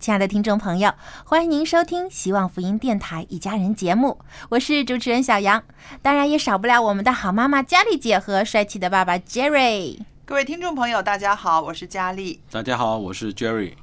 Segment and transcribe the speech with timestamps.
[0.00, 0.92] 亲爱的听众朋友，
[1.24, 4.16] 欢迎您收听希望福音电台《一家人》节目，
[4.48, 5.60] 我是主持人小杨，
[6.00, 9.98] 当然也少不了我们的好妈妈佳丽姐和帅气的爸爸 Jerry。
[10.24, 12.40] 各位听众朋友，大家好，我是佳丽。
[12.48, 13.74] 大家好，我是 Jerry。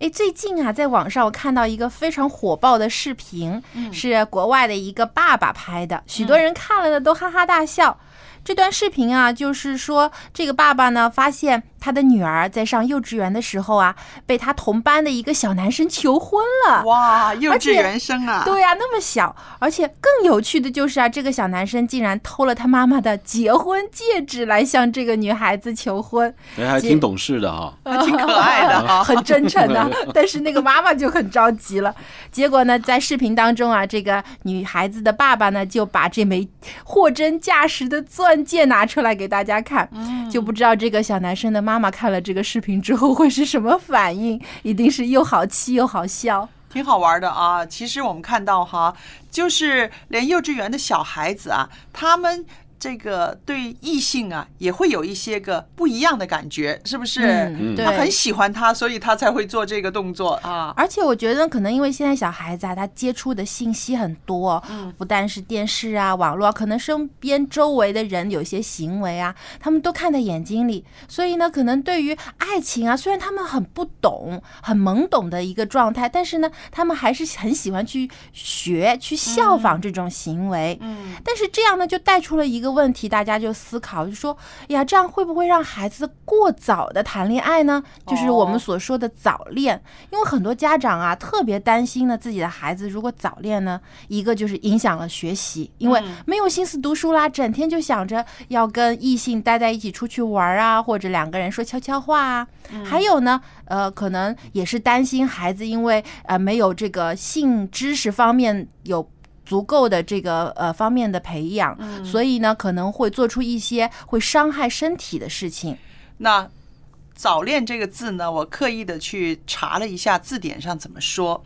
[0.00, 7.96] 哎，最近啊，在网上我看到一个非常火爆的视频，是国外的一个爸爸拍的，许多人看了呢都哈哈大笑。
[8.44, 16.84] 这段视频啊，就是说这个爸爸呢，发现他的女儿在上幼稚园的时候啊，被他同班的一个小男生求婚了。
[16.84, 18.42] 哇，幼稚园生啊！
[18.44, 27.74] 对呀、那么小，而且更有趣的就是啊，这个小男生竟然偷了他妈妈的结婚戒指来向这个女孩子求婚，哎，还挺懂事的哈。
[28.04, 29.02] 挺可爱的哈。
[29.04, 29.90] 很真诚的。
[30.12, 31.94] 但是那个妈妈就很着急了。
[32.30, 36.46] 结果呢，在视频当中啊，这个女孩子的爸爸呢，就把这枚
[36.84, 39.86] 货真价实的钻戒拿出来给大家看，
[40.30, 46.48] 就不知道这个小男生的妈妈看了这个视频之后会是什么反应，一定是又好气又好笑。
[46.72, 47.64] 挺好玩的啊！
[47.64, 48.92] 其实我们看到哈，
[49.30, 52.44] 就是连幼稚园的小孩子啊，他们
[52.84, 57.22] 这个对异性啊，也会有一些个不一样的感觉，是不是？
[57.58, 58.10] 嗯他很。
[58.10, 60.72] 喜欢他，所以他才会做这个动作啊。
[60.76, 64.62] 而且我觉得，可能因为现在小孩子啊，他接触的信息很多，
[64.96, 80.78] 不但是电视啊、网络啊，可能身边周围的人有些行为啊，他们都看在眼睛里，所以呢，可能对于爱情啊，虽然他们很不懂、很懵懂的一个状态，但是呢，他们还是很喜欢去学、去效仿这种行为。
[80.80, 87.82] 嗯，但是这样呢，就带出了一个问题，大家就思考，就说，哎呀，这样会不会让孩子过早的谈恋爱呢？
[88.06, 89.80] 就是我们所说的早恋，
[90.10, 102.46] 因为很多家长啊特别担心呢，自己的孩子如果早恋呢，一个就是影响了学习，因为没有心思读书啦，整天就想着要跟异性待在一起出去玩啊，或者两个人说悄悄话啊。
[102.84, 109.08] 还有呢，呃，可能也是担心孩子因为呃没有这个性知识方面有。
[109.44, 115.76] 足够的这个呃方面的培养，所以呢可能会做出一些会伤害身体的事情。
[116.18, 116.48] 那
[117.14, 121.44] “早恋”这个字呢，我刻意的去查了一下字典上怎么说。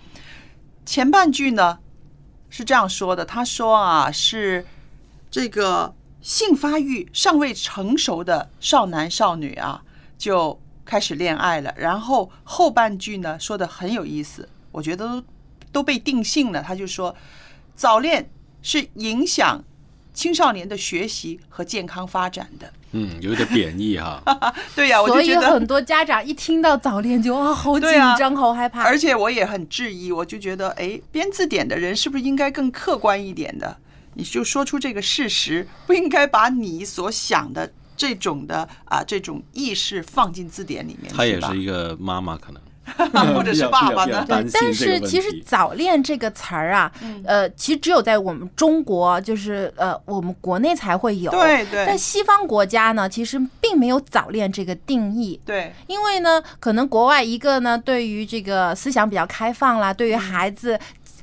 [0.87, 1.79] 前半句呢
[2.49, 4.65] 是这样说的，他说啊，是
[5.31, 9.83] 这个性发育尚未成熟的少男少女啊，
[10.17, 11.75] 就开始恋爱了。
[11.77, 15.25] 然后后半句呢说的很有意思，我觉得都
[15.71, 16.63] 都被定性了。
[16.63, 17.15] 他就说，
[17.79, 18.29] 早恋
[18.61, 19.65] 是影响
[20.13, 22.73] 青少年的学习和健康发展的。
[22.91, 24.21] 嗯，有点贬义哈。
[24.75, 27.89] 对呀、我所以就觉得很多家长一听到早恋就啊好紧
[28.19, 28.83] 张、好害怕。
[28.83, 33.77] 而且我也很质疑，我就觉得，哎，编字典的人是不是应该更客观一点的？
[34.15, 42.61] 你就说出这个事实，不应该把你所想的这种的啊这种意识放进字典里面，他也是一个妈妈，可能
[43.35, 44.25] 或者是爸爸呢？
[44.27, 46.91] 对，但是其实“早恋”这个词儿啊，
[47.25, 51.31] 呃，其实只有在我们中国，就是呃，我们国内才会有。
[51.31, 55.41] 对对在西方国家呢，其实并没有早恋这个定义。
[55.45, 60.79] 对，因为呢，可能国外一个呢，对于这个思想比较开放啦，对于孩子。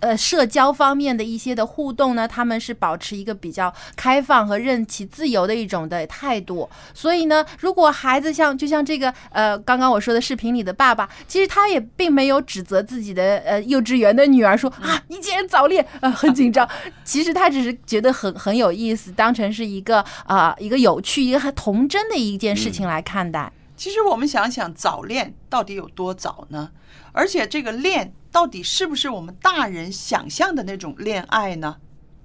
[0.05, 6.69] 呃社交方面的一些的互动呢，他们是保持一个比较开放和任其自由的一种的态度。
[6.93, 16.69] 所以呢，如果孩子像就像这个呃刚刚我说的视频里的爸爸，其实他也并没有指责自己的呃幼稚园的女儿说啊你竟然早恋，呃很紧张。
[17.03, 23.51] 其实他只是觉得很很有意思，当成是一个啊、一个有趣、一个很童真的一件事情来看待。
[23.75, 26.69] 其实我们想想，早恋到底有多早呢？
[27.11, 31.77] 而且这个恋到底是不是我们大人想象的那种恋爱呢？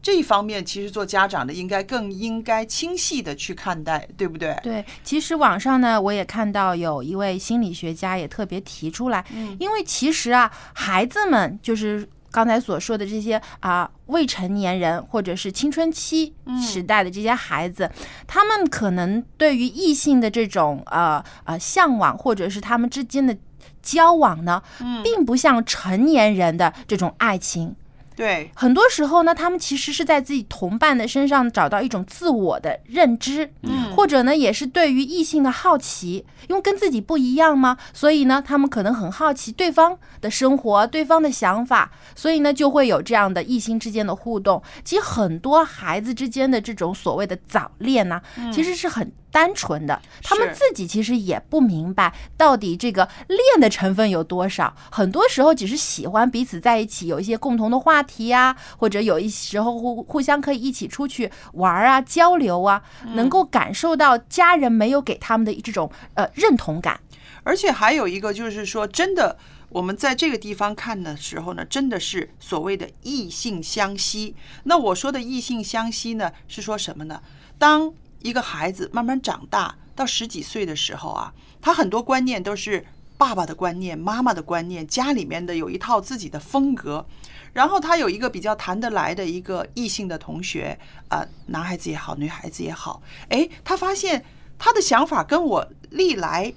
[0.03, 4.59] 这一方面，其实做家长的应该更应该清晰的去看待，对不对？
[4.61, 9.25] 对，其实网上呢，我也看到有一位心理学家也特别提出来，
[9.61, 17.89] 因为其实啊，孩子们就是刚才所说的这些啊、未成年人或者是青春期时代的这些孩子，
[18.27, 23.37] 他们可能对于异性的这种呃呃向往，或者是他们之间的
[23.83, 24.63] 交往呢，
[25.03, 27.75] 并不像成年人的这种爱情。
[28.17, 44.63] 对，很多时候呢，他们其实是在自己同伴的身上找到一种自我的认知，嗯或者呢，也是对于异性的好奇，因为跟自己不一样嘛，所以呢，他们可能很好奇对方的生活、对方的想法，所以呢，就会有这样的异性之间的互动。
[44.85, 48.21] 其实很多孩子之间的这种所谓的早恋呢、
[48.53, 62.83] 其实是很单纯的，他们自己其实也不明白到底这个恋的成分有多少，很多时候只是喜欢彼此在一起，有一些共同的话题呀、或者有一时候互互相可以一起出去玩啊、交流啊，
[63.15, 67.01] 能够感受到家人没有给他们的这种呃认同感。
[67.43, 69.39] 而且还有一个就是说，真的，
[69.71, 74.35] 我们在这个地方看的时候呢，真的是所谓的异性相吸。
[74.65, 77.23] 那我说的异性相吸呢，是说什么呢？
[77.59, 82.87] 当一个孩子慢慢长大到十几岁的时候啊，他很多观念都是
[83.19, 87.05] 爸爸的观念、妈妈的观念，家里面的有一套自己的风格。
[87.53, 90.79] 然后他有一个比较谈得来的一个异性的同学，
[91.09, 94.25] 啊，男孩子也好，女孩子也好，哎，他发现
[94.57, 96.55] 他的想法跟我历来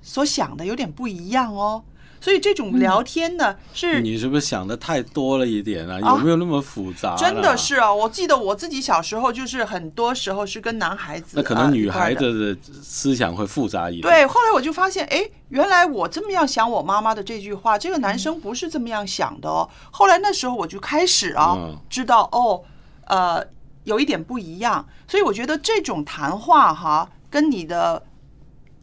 [0.00, 1.84] 所想的有点不一样哦。
[2.22, 5.98] 所以这种聊天呢，是你是不是想的太多了一点啊？
[6.00, 7.16] 啊有没有那么复杂？
[7.16, 7.56] 真的。
[7.56, 14.02] 是啊，我记得我自己小时候就是很多时候是跟男孩子，那可能女孩子的思想会复杂一点。
[14.02, 19.68] 对，后来我就发现，哎，原来我这么样想我妈妈的这句话，这个男生不是这么样想的哦。
[19.90, 22.62] 后来那时候我就开始啊，嗯知道哦，
[23.06, 23.44] 呃，
[23.82, 24.86] 有一点不一样。
[25.08, 28.00] 所以我觉得这种谈话哈，跟你的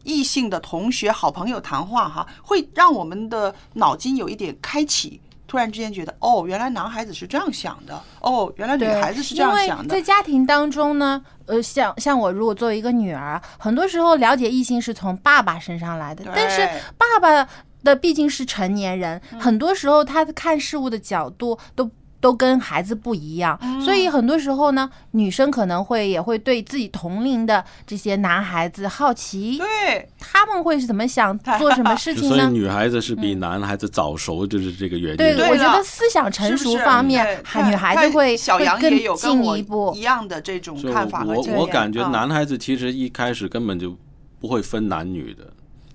[0.04, 5.20] 异性的同学、好朋友谈话哈，会让我们的脑筋有一点开启。
[5.46, 10.00] 突然之间觉得，哦，原来男孩子是这样想的，哦，原来女，孩子是这样想的在。
[10.00, 16.64] 家庭当中呢，呃，像像我如果作为一个女儿，很多时候了解异性是从爸爸身上来的，但是
[16.96, 17.48] 爸爸
[17.82, 21.90] 的毕竟是成年人，嗯很多时候他看事物的角度都。
[22.20, 23.80] 都跟孩子不一样，嗯。
[23.80, 32.36] 所以很多时候呢，女生可能会也会对自己同龄的这些男孩子好奇，对，他们会是怎么想，做什么事情呢？
[32.36, 35.16] 所以女孩子是比男孩子早熟，就是这个原因。
[35.16, 39.92] 对，我觉得思想成熟方面女孩子会会更小杨也有跟我进一步。
[39.96, 40.00] 一。
[40.02, 42.10] 样的这种看法和我我感觉嗯。
[42.10, 43.96] 男孩子其实一开始根本就
[44.40, 45.44] 不会分男女的，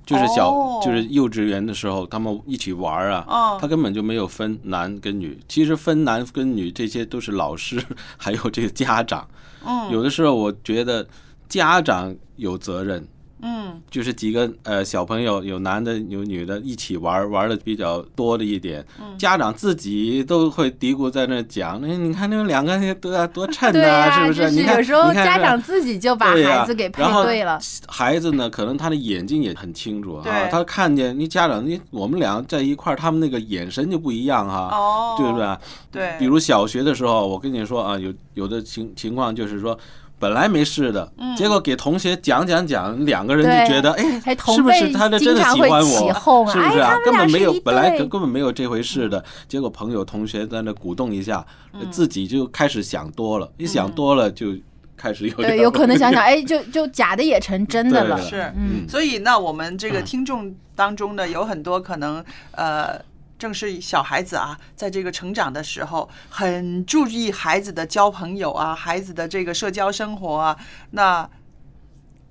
[0.05, 5.37] 就是小、哦就是幼稚园的时候他们一起玩啊，嗯他根本就没有分男跟女。
[5.47, 7.81] 其实分男跟女这些都是老师
[8.17, 9.27] 还有这个家长。
[9.65, 11.07] 嗯有的时候我觉得
[11.49, 13.05] 家长有责任。
[13.47, 24.41] 嗯就是几个呃小朋友，有男的有女的，一起玩玩的比较多的一点，嗯家长自己都会嘀咕在那讲，那你看那们两个多多衬对呐、呀、是不是？
[24.41, 27.59] 就是你看有时候你看家长自己就把孩子给配对了。
[27.87, 35.57] 孩子呢，可能他的眼睛也很清楚啊，他看见你家长，你我们俩在一块儿，他们那个眼神就不一样哈，哦，对不对？
[35.91, 39.77] 对，比如小学的时候，我跟你说啊，有有的情情况就是说。
[40.17, 46.13] 本来没事的，结果给同学讲讲讲，两个人就觉得，哎是不是他的真的喜欢我？
[46.49, 49.23] 是不是啊根本没有，本来根本没有这回事的。
[49.47, 51.45] 结果朋友同学在那鼓动一下，
[51.91, 54.55] 自己就开始想多了，一想多了就
[54.95, 58.21] 开始有对，有可能想想， 哎，就就假的也成真的了。
[58.21, 62.99] 是，嗯所以那，我们这个听众当中呢，有很多可能呃。
[63.37, 70.57] 正是小孩子啊，在这个成长的时候，很注意孩子的交朋友啊，孩子的这个社交生活啊，
[70.91, 71.29] 那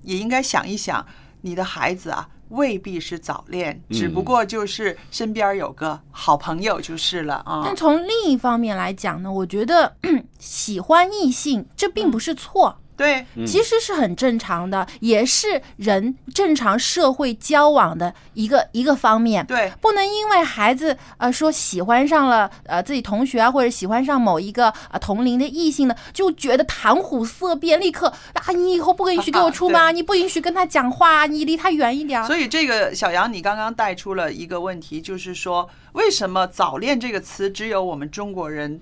[0.01, 1.05] 也应该想一想，
[1.41, 7.75] 你的孩子啊，未必是早恋，只不嗯过就是身边有个好朋友就是了啊但。
[7.75, 9.95] 从另一方面来讲呢，我觉得
[10.39, 12.79] 喜欢异性这并不是错。
[12.97, 19.45] 对，嗯其实是很正常的，也是人正常社会交往的一个一个方面。
[19.45, 32.23] 对，不能因为孩子呃说喜欢上了呃自己同学啊，或者喜欢上某一个呃同龄的异性呢，就觉得谈虎色变，立刻啊你以后不允许跟我出门啊，你不允许跟他讲话啊，你离他远一点。
[32.25, 38.79] 所以这个小杨，你刚刚带出了一个问题，就是说，为什么“早恋”这个词只有我们中国人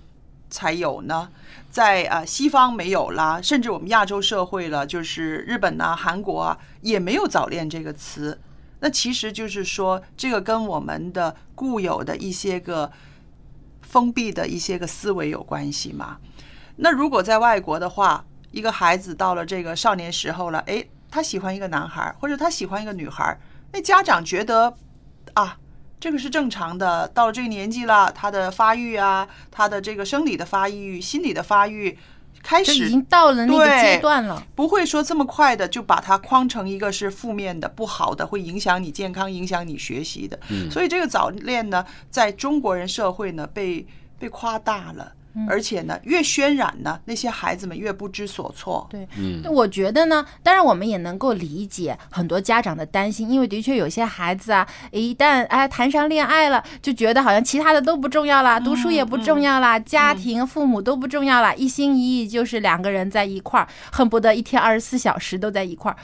[0.54, 1.30] 才有呢？
[1.72, 8.40] 在啊、西方没有啦，甚至我们亚洲社会了，就是日本呐、韩国啊，也没有“早恋”这个词。
[8.80, 12.92] 那其实就是说，这个跟我们的固有的一些个
[13.82, 16.18] 封闭的一些个思维有关系嘛。
[16.76, 23.36] 那如果在外国的话，一个孩子到了这个少年时候了，诶，他喜欢一个男孩，或者他喜欢一个女孩，
[23.72, 24.76] 那家长觉得
[25.34, 25.58] 啊，
[26.04, 31.98] 这个是正常的，到了这个年纪了，他的发育啊，他的这个生理的发育、心理的发育
[32.42, 34.46] 开始已经到了那个阶段了。
[34.54, 40.38] 不会说这么快的就把它框成一个是负面的、不好的，会影响你健康、影响你学习的。
[40.50, 43.88] 嗯所以这个早恋呢，在中国人社会呢，被
[44.20, 45.14] 被夸大了。
[45.48, 48.88] 而且呢，越渲染呢，那些孩子们越不知所措。
[48.90, 65.98] 对，嗯我觉得呢，当然我们也能够理解很多家长的担心，因为的确有些孩子啊，一旦哎谈上恋爱了，就觉得好像其他的都不重要啦，读书也不重要啦，家庭、父母都不重要啦，一心一意就是两个人在一块儿，恨不得一天二十四小时都在一块儿。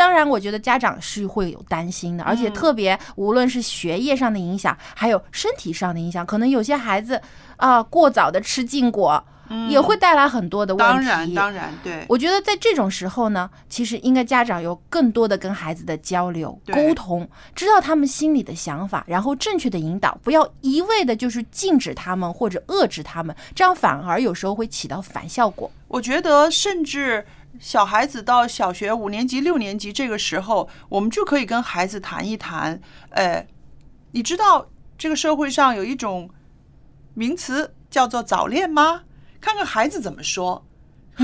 [0.00, 7.20] 当然，我觉得家长是会有担心的，而且特别无论是学业上的影响，还有身体上的影响，可能有些孩子
[7.58, 9.22] 啊、过早的吃禁果，
[9.68, 10.92] 也会带来很多的问题。
[10.94, 25.70] 当然，当然，对，我觉得在这种时候呢，其实应该家长有更多的跟孩子的交流、沟通，知道他们心里的想法，然后正确的引导，不要一味的就是禁止他们或者遏制他们，这样反而有时候会起到反效果。
[25.88, 27.26] 我觉得甚至
[27.60, 32.80] 小孩子到小学五年级、六年级这个时候，我们就可以跟孩子谈一谈。
[33.10, 33.46] 呃，
[34.12, 36.30] 你知道这个社会上有一种
[37.12, 39.02] 名词叫做早恋吗？
[39.42, 40.66] 看看孩子怎么说。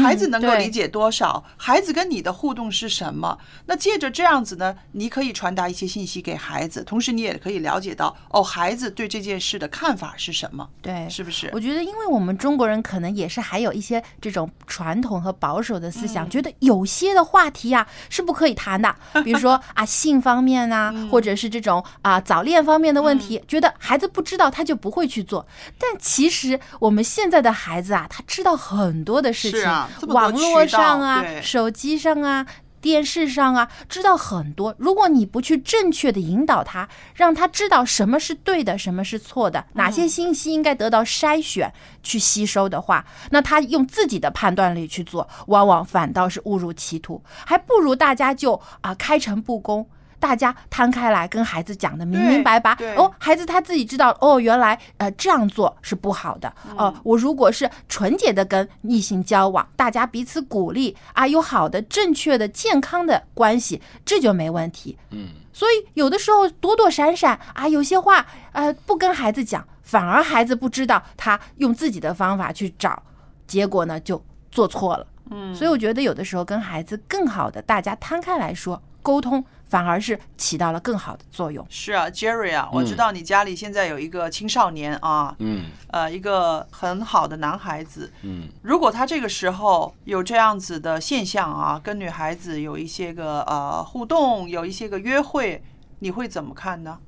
[0.02, 1.42] 孩子能够理解多少？
[1.56, 3.38] 孩子跟你的互动是什么？
[3.66, 11.50] 那借着这样子呢，你可以传达一些信息给孩子，同时你也可以了解到哦，孩子对这件事的看法是什么，对，是不是？
[11.52, 25.46] 我觉得，因为我们中国人可能也是还有一些这种传统和保守的思想，觉得有些的话题呀、是不可以谈的， 比如说啊性方面啊，或者是这种啊早恋方面的问题，觉得孩子不知道他就不会去做。
[25.78, 32.46] 但其实我们现在的孩子啊，他知道很多的事情，是啊网络上啊手机上啊。
[32.78, 34.72] 电视上啊，知道很多。
[34.78, 41.72] 如果你不去正确的引导他，让他知道什么是对的，什么是错的，哪些信息应该得到筛选
[42.04, 49.88] 去吸收的话，那他用自己的判断力去做，往往反倒是误入歧途，还不如大家就啊开诚布公。
[50.26, 56.52] 大家摊开来跟孩子讲的明明白白哦，孩子他自己知道哦，原来呃这样做是不好的。
[56.76, 64.98] 哦、我如果是纯洁的跟异性交往，大家彼此鼓励啊，有好的、正确的、健康的关系，这就没问题。
[65.10, 73.00] 嗯，所以有的时候躲躲闪闪啊，有些话呃不跟孩子讲，反而孩子不知道他用自己的方法去找，
[73.46, 75.06] 结果呢就做错了。
[75.30, 81.66] 嗯，所以我觉得有的时候跟孩子更好的大家摊开来说沟通，反而是起到了更好的作用。
[81.68, 88.12] 是啊，Jerry 啊，我知道你家里现在有一个青少年啊，嗯呃，一个很好的男孩子。
[88.22, 95.62] 嗯，如果他这个时候有这样子的现象啊，跟女孩子有一些个呃互动，有一些个约会，
[95.98, 96.98] 你会怎么看呢？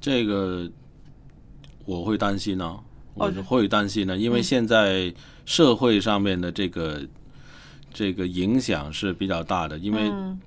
[0.00, 0.70] 这个
[1.84, 2.78] 我会担心呢、
[3.14, 5.12] 我会担心呢，因为现在
[5.44, 7.00] 社会上面的这个
[7.92, 10.38] 这个影响是比较大的，因为嗯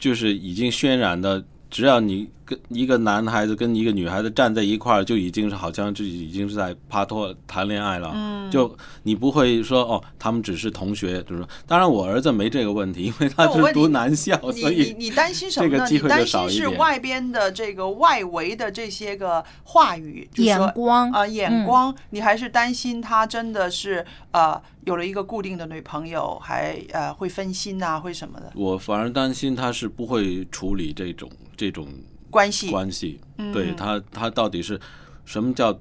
[0.00, 8.10] 就是已经渲染的，只要你跟一个男孩子跟一个女孩子站在一块儿，就已经是好像就已经是在帕托谈恋爱了。
[8.12, 15.72] 嗯，就你不会说哦，他们只是同学，就是说，当然我儿子没这个问题，因为他是读男校，你所以你你担心什么呢？
[15.72, 31.86] 这个机会就你担心少一点是外边的这个外围的这些个话语，就是眼光啊、眼嗯光，你还是担心他真的是呃有了一个固定的女朋友，还呃会分心啊，会什么的我反而担心他是不会处理这种这种
[32.30, 32.70] 关系？
[32.70, 34.80] 关系，嗯对他他到底是
[35.24, 35.78] 什么叫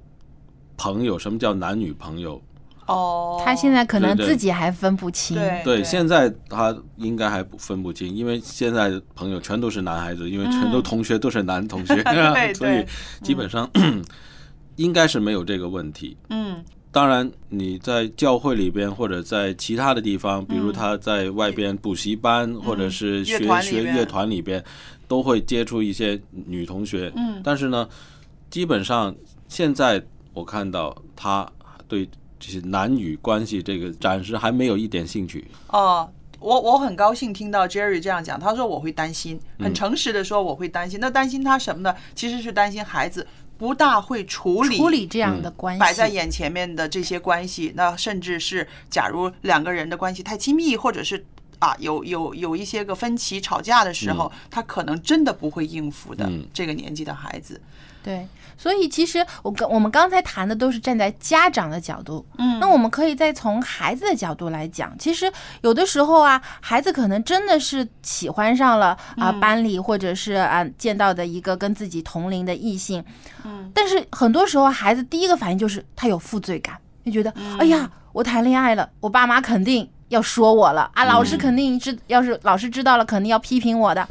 [0.76, 2.42] 朋友，什么叫男女朋友？
[2.88, 5.38] 哦，他现在可能自己还分不清。
[5.38, 12.84] 对对，现在他应该还不分不清，因为现在朋友全都是男孩子，因为全都同学都是男同学， 对所以
[13.22, 13.70] 基本上
[14.78, 16.18] 应该是没有这个问题。
[16.30, 24.64] 嗯，当然，你在教会里边或者在其他的地方，比如他在外边补习班、或者是学学乐团里边，
[25.08, 27.12] 都会接触一些女同学。
[27.16, 27.88] 嗯，但是呢，
[28.50, 29.16] 基本上
[29.48, 30.04] 现在
[30.34, 31.48] 我看到他
[31.88, 35.46] 对这些男女关系这个暂时还没有一点兴趣。
[35.68, 41.00] 哦，我我很高兴听到 Jerry 这样讲，他说我会担心，嗯很诚实的说我会担心。
[41.00, 41.94] 那担心他什么呢？
[42.16, 43.28] 其实是担心孩子
[43.60, 51.26] 不大会处理处理这样的关系，摆在眼前面的这些关系，那甚至是假如两个人的关系太亲密，或者是
[51.60, 56.26] 啊有有有一些个分歧、吵架的时候，他可能真的不会应付的。
[56.26, 56.48] 嗯。
[56.54, 57.60] 这个年纪的孩子，
[58.10, 62.60] 对，所以其实我跟我们刚才谈的都是站在家长的角度，嗯。
[62.60, 69.40] 那我们可以再从孩子的角度来讲，其实有的时候啊，孩子可能真的是喜欢上了啊、嗯。
[69.40, 73.06] 班里或者是啊见到的一个跟自己同龄的异性，
[73.46, 76.76] 嗯，但是很多时候孩子第一个反应就是他有负罪感，
[77.06, 81.38] 就觉得、嗯哎呀，我谈恋爱了，我爸妈肯定要说我了啊，老师嗯。
[81.38, 84.08] 肯定知，要是老师知道了，肯定要批评我的，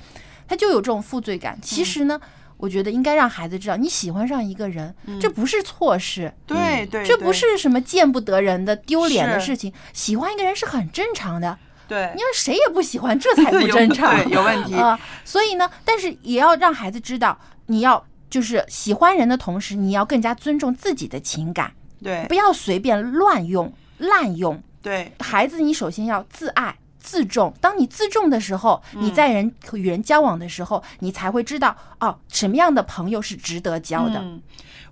[0.47, 1.59] 他就有这种负罪感。
[1.61, 2.21] 其实呢。
[2.59, 9.73] 我觉得应该让孩子知道，你喜欢上一个人，这不是错事，对对，这不是什么见不得人的丢脸的事情。
[9.93, 21.73] 喜欢一个人是很正常的，对你要谁也不喜欢，这才 不正常，对有问题啊、所以呢，但是也要让孩子知道，你要就是喜欢人的同时，你要更加尊重自己的情感，
[22.03, 24.63] 对不要随便乱用、滥用。
[24.83, 26.77] 对孩子，你首先要自爱。
[27.09, 34.21] 自重，当你自重的时候，嗯你在人与人交往的时候，你才会知道哦，什么样的朋友是值得交的。
[34.21, 34.43] 嗯，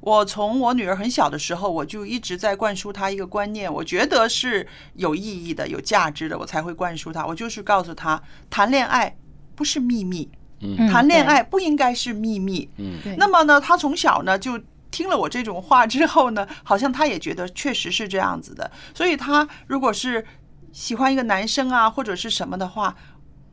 [0.00, 7.26] 我从我女儿很小的时候，我就一直在灌输她一个观念，我觉得是有意义的、有价值的，我才会灌输她。
[7.26, 9.14] 我就是告诉她，谈恋爱
[9.54, 10.30] 不是秘密，
[10.61, 12.70] 嗯谈恋爱不应该是秘密。
[12.78, 14.58] 嗯对那么呢，她从小呢就。
[14.88, 20.25] 听了我这种话之后呢，好像她也觉得确实是这样子的，所以她如果是
[20.73, 22.94] 喜欢一个男生啊，或者是什么的话，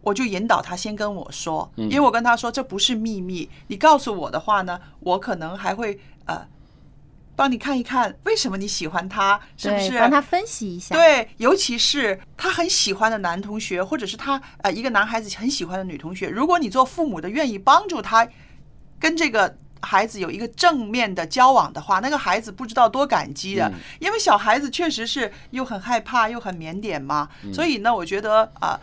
[0.01, 6.45] 我就引导他先跟我说，因为我跟他说这不是秘密，你告诉我的话呢，我可能还会呃
[7.35, 9.97] 帮你看一看为什么你喜欢他，是不，是？
[9.97, 10.93] 帮他分析一下。
[10.95, 18.27] 对，尤其是他很喜欢的男同学，或者是他呃一个男孩子很喜欢的女同学，如果你做父母的愿意帮助他
[18.99, 28.79] 跟这个孩子有一个正面的交往的话，那个孩子不知道多感激的，因为小孩子确实是又很害怕又很腼腆嘛，所以呢，我觉得啊、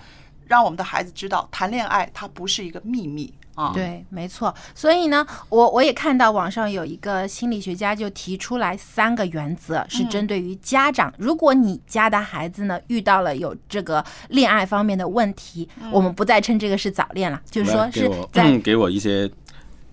[0.46, 4.54] 让我们的孩子知道谈恋爱它不是一个秘密啊，对，没错。
[4.74, 11.12] 所以呢，我我也看到网上有一个心理学家就提出来三个原则，是针对于家长。
[11.18, 19.30] 如果你家的孩子呢遇到了有这个恋爱方面的问题，我们不再称这个是早恋了，就是说是来给我在给我一些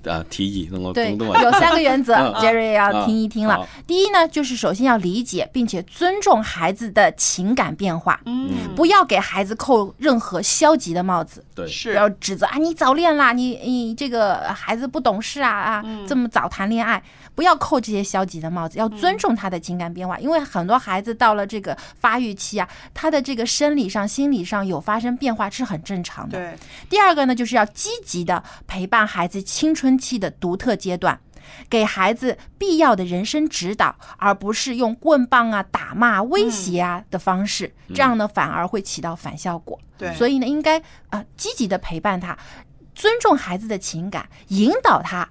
[0.08, 3.68] 啊提议，能够对，有三个原则 嗯，Jerry 要啊听一听了。
[3.86, 11.44] 第一呢，就是首先要理解并且尊重孩子的情感变化，嗯，不要给孩子扣任何消极的帽子。
[11.54, 11.68] 对。
[11.68, 11.94] 是。
[11.94, 17.02] 要指责啊，你早恋啦，你你这个孩子不懂事啊啊，这么早谈恋爱，
[17.38, 26.40] 不要扣这些消极的帽子，要尊重他的情感变化，因为很多孩子到了这个发育期啊，他的这个生理上、心理上有发生变化是很正常的。
[26.40, 26.58] 对，
[26.90, 31.20] 第二个呢，就是要积极的陪伴孩子青春期的独特阶段。
[31.70, 39.80] 给孩子必要的人生指导，而不是用棍棒啊、打骂、威胁啊的方式，这样呢反而会起到反效果。
[39.98, 40.78] 对所以呢，应该
[41.10, 42.38] 啊积极的陪伴他，
[42.94, 45.30] 尊重孩子的情感，引导他，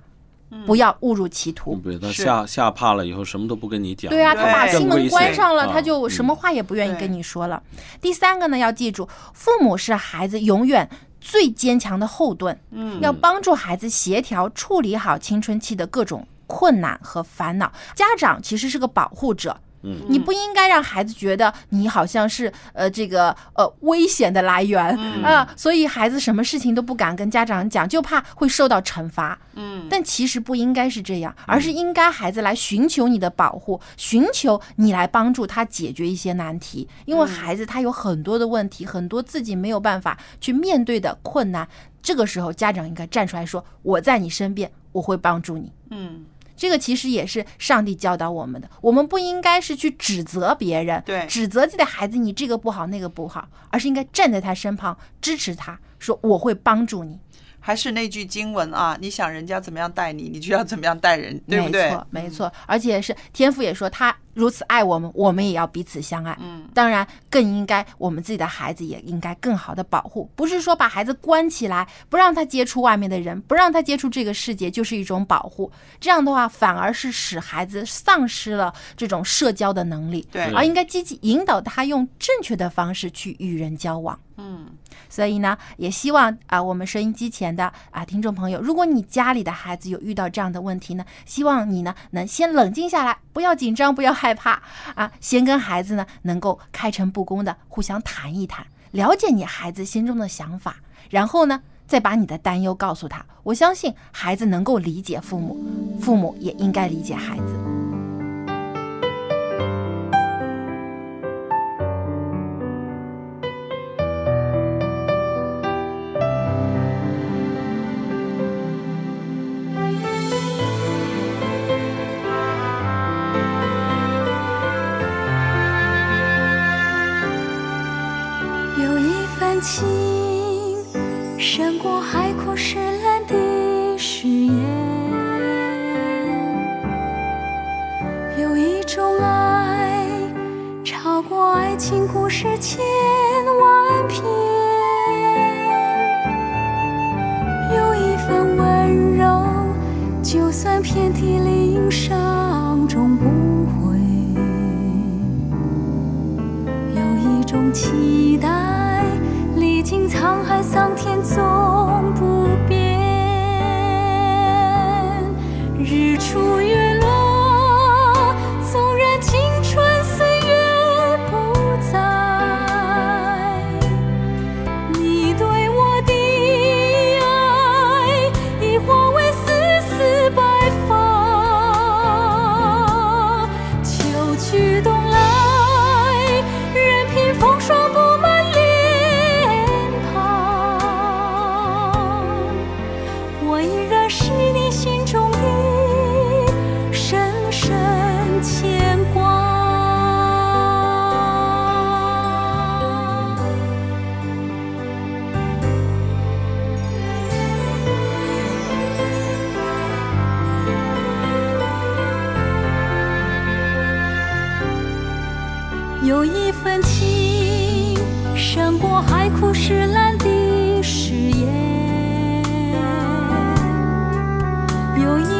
[0.66, 1.76] 不要误入歧途。
[1.76, 4.10] 对他吓吓怕了以后，什么都不跟你讲。
[4.10, 7.62] 对啊，他把心门关上了，他就啊什么话也不愿意跟你说了。
[8.00, 10.88] 第三个呢，要记住，父母是孩子永远
[11.20, 17.72] 最坚强的后盾，嗯要帮助孩子协调处理好青春期的各种困难和烦恼。
[17.94, 19.56] 家长其实是个保护者。
[19.86, 24.84] 嗯你不应该让孩子觉得你好像是呃这个呃危险的来源
[25.22, 29.38] 啊、所以孩子什么事情都不敢跟家长讲，就怕会受到惩罚。
[29.54, 36.88] 嗯，但其实不应该是这样，而是应该孩子来寻求你的保护，寻求你来帮助他解决一些难题。
[37.04, 41.66] 因为孩子他有很多的问题，很多自己没有办法去面对的困难，
[42.02, 46.24] 这个时候家长应该站出来说：“我在你身边，我会帮助你。”嗯，
[46.56, 57.20] 这个其实也是上帝教导我们的，我们不应该是去指责别人，对指责自己的孩子你这个不好那个不好，而是应该站在他身旁支持他，说我会帮助你。
[57.66, 61.90] 还是那句经文啊，你想人家怎么样待你，你就要怎么样待人，对不对没？
[61.90, 66.38] 错，没错，而且是天父也说他如此爱我们，我们也要彼此相爱。
[66.40, 75.68] 嗯，当然更应该我们自己的孩子也应该更好的保护，不是说把孩子关起来，不让他接触外面的人，不让他接触这个世界，就是一种保护。
[75.98, 80.24] 这样的话，反而是使孩子丧失了这种社交的能力。
[80.30, 84.16] 对而应该积极引导他用正确的方式去与人交往。
[84.38, 84.66] 嗯，
[85.08, 94.62] 所以呢，也希望啊，我们收音机前的啊听众朋友，如果你家里的孩子有遇到这样的问题呢，希望你呢能先冷静下来，不要紧张，不要害怕
[94.94, 100.76] 啊，先跟孩子呢能够开诚布公的互相谈一谈，了解你孩子心中的想法，
[101.10, 101.62] 然后呢。
[101.86, 105.56] 再把你的担忧告诉他，我相信孩子能够理解父母，
[106.00, 107.95] 父母也应该理解孩子。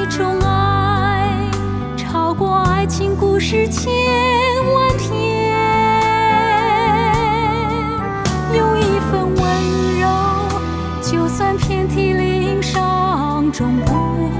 [0.09, 1.51] 种爱，
[1.97, 3.93] 超过爱情故事千
[4.73, 5.13] 万篇；
[8.55, 9.45] 有一份温
[10.01, 10.07] 柔，
[11.03, 14.31] 就算遍体鳞伤，终不悔。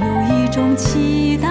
[0.00, 1.48] 有一种期待，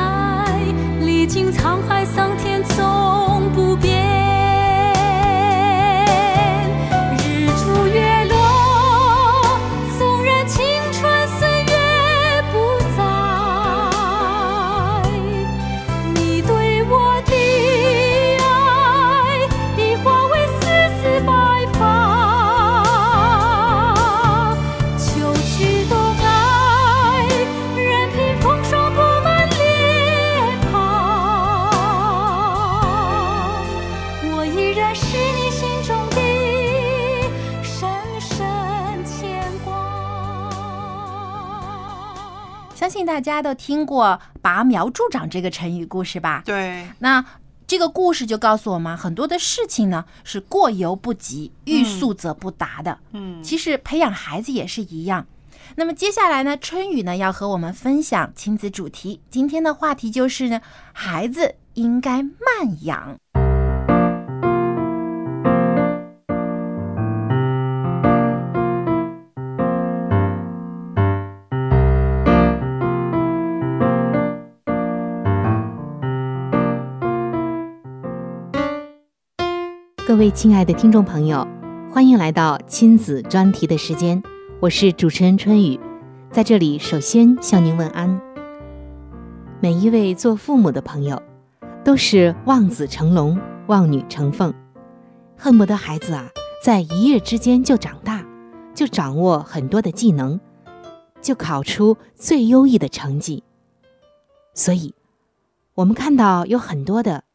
[43.15, 46.41] 大家都听过“拔苗助长”这个成语故事吧？
[46.43, 47.23] 对，那
[47.65, 52.99] 这个故事就告诉我们，很多的事情呢是过犹不及，欲速则不达的。
[53.13, 55.25] 嗯，其实培养孩子也是一样。
[55.77, 59.21] 那么接下来呢，春雨呢要和我们分享亲子主题。
[59.29, 60.59] 今天的话题就是呢，
[60.91, 62.33] 孩子应该慢
[62.81, 63.17] 养。
[80.15, 81.45] 各位亲爱的听众朋友，
[81.91, 84.23] 欢迎来到亲子专题的时间，
[84.61, 85.77] 我是主持人春雨，
[86.31, 88.21] 在这里首先向您问安。
[89.59, 91.21] 每一位做父母的朋友，
[91.83, 94.53] 都是望子成龙、望女成凤，
[95.37, 96.29] 恨不得孩子啊
[96.63, 98.25] 在一夜之间就长大，
[98.73, 100.39] 就掌握很多的技能，
[101.21, 103.43] 就考出最优异的成绩。
[104.53, 104.95] 所以，
[105.73, 107.25] 我们看到有很多的。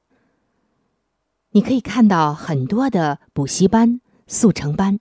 [1.53, 5.01] 你可以看到很多的补习班、速成班，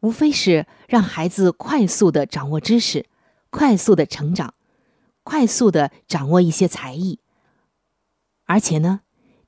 [0.00, 3.06] 无非是让孩子快速的掌握知识，
[3.50, 4.54] 快速的成长，
[5.24, 7.18] 快速的掌握一些才艺，
[8.44, 9.00] 而且呢，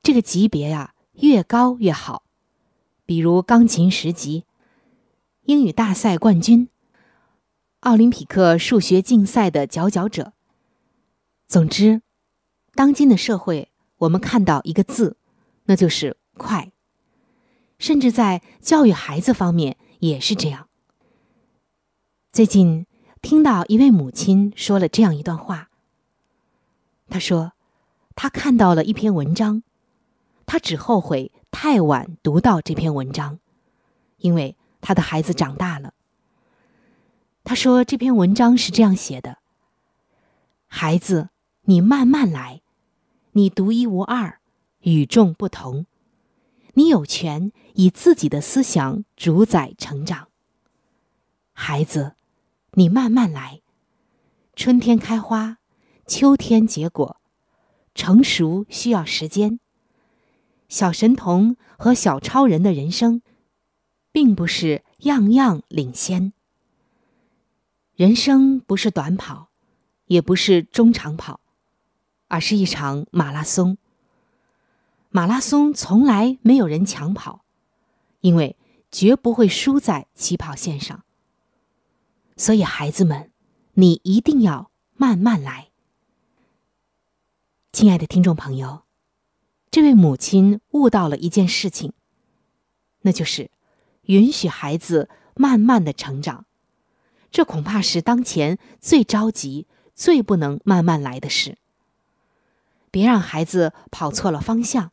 [0.03, 2.25] 这个级别呀、越高越好。
[3.07, 4.45] 比如钢琴十级、
[5.43, 6.69] 英语大赛冠军、
[7.81, 10.33] 奥林匹克数学竞赛的佼佼者。
[11.47, 12.03] 总之，
[12.75, 15.17] 当今的社会，我们看到一个字，
[15.71, 16.73] 那就是“快”。
[17.79, 20.69] 甚至在教育孩子方面也是这样。
[22.33, 22.89] 最近
[23.23, 25.71] 听到一位母亲说了这样一段话。
[27.09, 27.53] 她说，
[28.17, 29.63] 她看到了一篇文章，
[30.45, 33.39] 她只后悔太晚读到这篇文章，
[34.17, 35.95] 因为她的孩子长大了。
[37.45, 39.39] 她说这篇文章是这样写的：
[40.67, 41.29] 孩子，
[41.63, 42.61] 你慢慢来，
[43.33, 44.40] 你独一无二，
[44.81, 45.87] 与众不同。
[46.75, 50.29] 你有权以自己的思想主宰成长。
[51.53, 52.15] 孩子，
[52.73, 53.61] 你慢慢来。
[54.55, 55.59] 春天开花，
[56.07, 57.17] 秋天结果，
[57.95, 59.59] 成熟需要时间。
[60.69, 63.23] 小神童和小超人的人生，
[64.13, 66.33] 并不是样样领先。
[67.97, 69.49] 人生不是短跑，
[70.07, 71.41] 也不是中长跑，
[72.29, 73.77] 而是一场马拉松。
[75.13, 77.45] 马拉松从来没有人抢跑，
[78.21, 78.57] 因为
[78.93, 81.03] 绝不会输在起跑线上。
[82.37, 83.33] 所以，孩子们，
[83.75, 85.71] 你一定要慢慢来。
[87.73, 88.83] 亲爱的听众朋友，
[89.73, 91.93] 这位母亲悟到了一件事情，
[93.01, 93.51] 那就是
[94.03, 96.47] 允许孩子慢慢的成长。
[97.33, 101.59] 这恐怕是当前最着急、最不能慢慢来的事。
[102.93, 104.93] 别让孩子跑错了方向。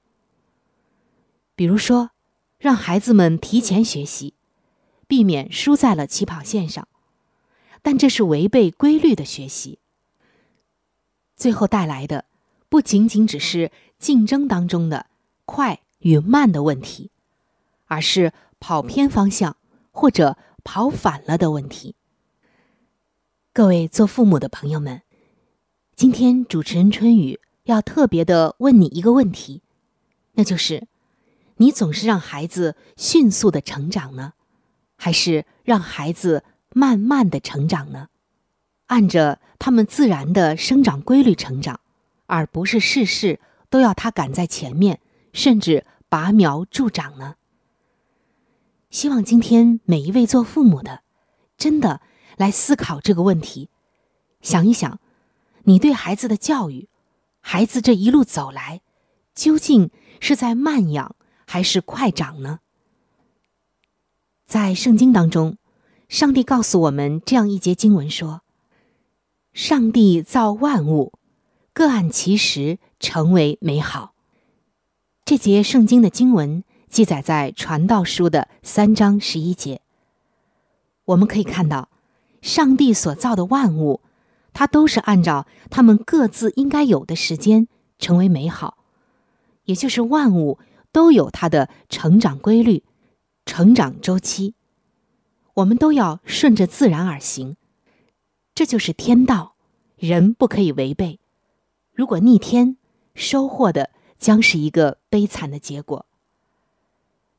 [1.58, 2.12] 比如说，
[2.60, 4.36] 让孩子们提前学习，
[5.08, 6.88] 避免输在了起跑线上，
[7.82, 9.80] 但这是违背规律的学习。
[11.36, 12.26] 最后带来的
[12.70, 15.08] 不仅仅只是竞争当中的
[15.46, 17.10] 快与慢的问题，
[17.88, 19.58] 而是跑偏方向
[19.90, 21.96] 或者跑反了的问题。
[23.52, 25.02] 各位做父母的朋友们，
[25.96, 29.64] 今天主持人春雨要特别的问你一个问题，
[30.34, 30.88] 那就是。
[31.58, 34.34] 你总是让孩子迅速的成长呢，
[34.96, 36.44] 还是让孩子
[36.74, 38.10] 慢慢的成长呢？
[38.88, 41.82] 按着他们自然的生长规律成长，
[42.28, 43.40] 而不是事事
[43.70, 45.02] 都要他赶在前面，
[45.34, 47.36] 甚至拔苗助长呢？
[48.90, 51.02] 希望今天每一位做父母的，
[51.58, 52.00] 真的
[52.38, 53.70] 来思考这个问题，
[54.42, 55.00] 想一想，
[55.64, 56.88] 你对孩子的教育，
[57.42, 58.82] 孩子这一路走来，
[59.36, 59.90] 究竟
[60.22, 61.16] 是在慢养？
[61.50, 62.60] 还是快长呢？
[64.46, 65.58] 在圣经当中，
[66.10, 68.42] 上帝告诉我们这样一节经文说
[69.54, 71.14] ：“上帝造万物，
[71.74, 74.14] 各按其时成为美好。”
[75.24, 79.82] 这节圣经的经文记载在《传道书》的三章十一节。
[81.06, 81.90] 我们可以看到，
[82.42, 84.02] 上帝所造的万物，
[84.52, 88.78] 它都是按照他们各自应该有的时间成为美好，
[89.64, 90.60] 也就是万物。
[90.98, 92.84] 都有它的成长规律、
[93.46, 94.56] 成长周期，
[95.54, 97.56] 我们都要顺着自然而行，
[98.56, 99.54] 这就是天道，
[99.96, 101.20] 人不可以违背。
[101.94, 102.78] 如果逆天，
[103.14, 106.08] 收获的将是一个悲惨的结果。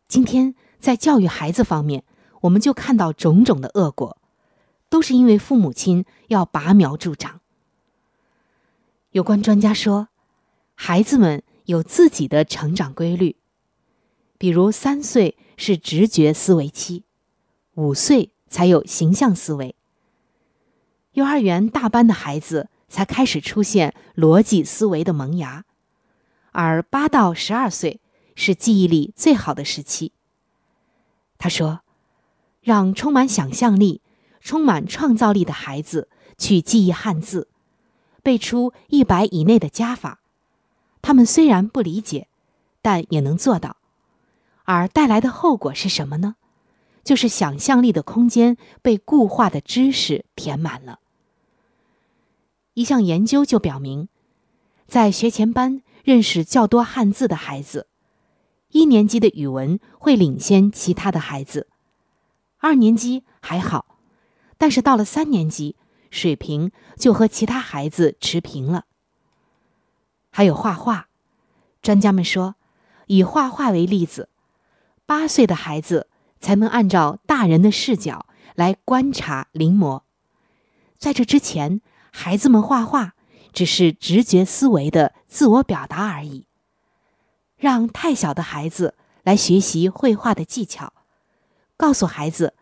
[0.06, 2.04] 今天在教育孩子方面，
[2.42, 4.18] 我们就看到种种的恶果，
[4.88, 7.40] 都是因为父母亲要拔苗助长。
[9.10, 10.06] 有关专家说，
[10.76, 13.34] 孩子们有自己的成长规律。
[14.38, 17.02] 比如三岁是直觉思维期，
[17.74, 19.74] 五岁才有形象思维。
[21.14, 25.64] 幼儿园大班的孩子才开始出现逻辑思维的萌芽，
[26.52, 28.00] 而八到十二岁
[28.36, 30.12] 是记忆力最好的时期。
[31.36, 31.80] 他说
[32.62, 34.00] ：“让充满想象力、
[34.40, 37.48] 充满创造力的孩子去记忆汉字，
[38.22, 40.20] 背出一百以内的加法，
[41.02, 42.28] 他们虽然不理解，
[42.80, 43.77] 但也能做到。”
[44.68, 46.36] 而带来的后果是什么呢？
[47.02, 51.00] 就是想象力的空间被固化的知识填满了。
[52.74, 54.10] 一项研究就表明，
[54.86, 57.88] 在学前班认识较多汉字的孩子，
[58.68, 61.68] 一年级的语文会领先其他的孩子，
[62.58, 63.96] 二年级还好，
[64.58, 65.76] 但是到了三年级，
[66.10, 68.84] 水平就和其他孩子持平了。
[70.30, 71.08] 还有画画，
[71.80, 72.56] 专家们说，
[73.06, 74.28] 以画画为例子。
[75.08, 76.06] 八岁的孩子
[76.38, 80.02] 才能按照大人的视角来观察临摹，
[80.98, 81.80] 在这之前，
[82.12, 83.14] 孩子们画画
[83.54, 86.44] 只是直觉思维的自我表达而已。
[87.56, 90.92] 让太小的孩子来学习绘画的技巧，
[91.78, 92.52] 告诉孩子，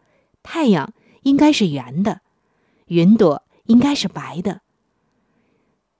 [0.44, 0.92] 太阳
[1.24, 2.20] 应该是圆的，
[2.86, 4.60] 云朵应该是白的。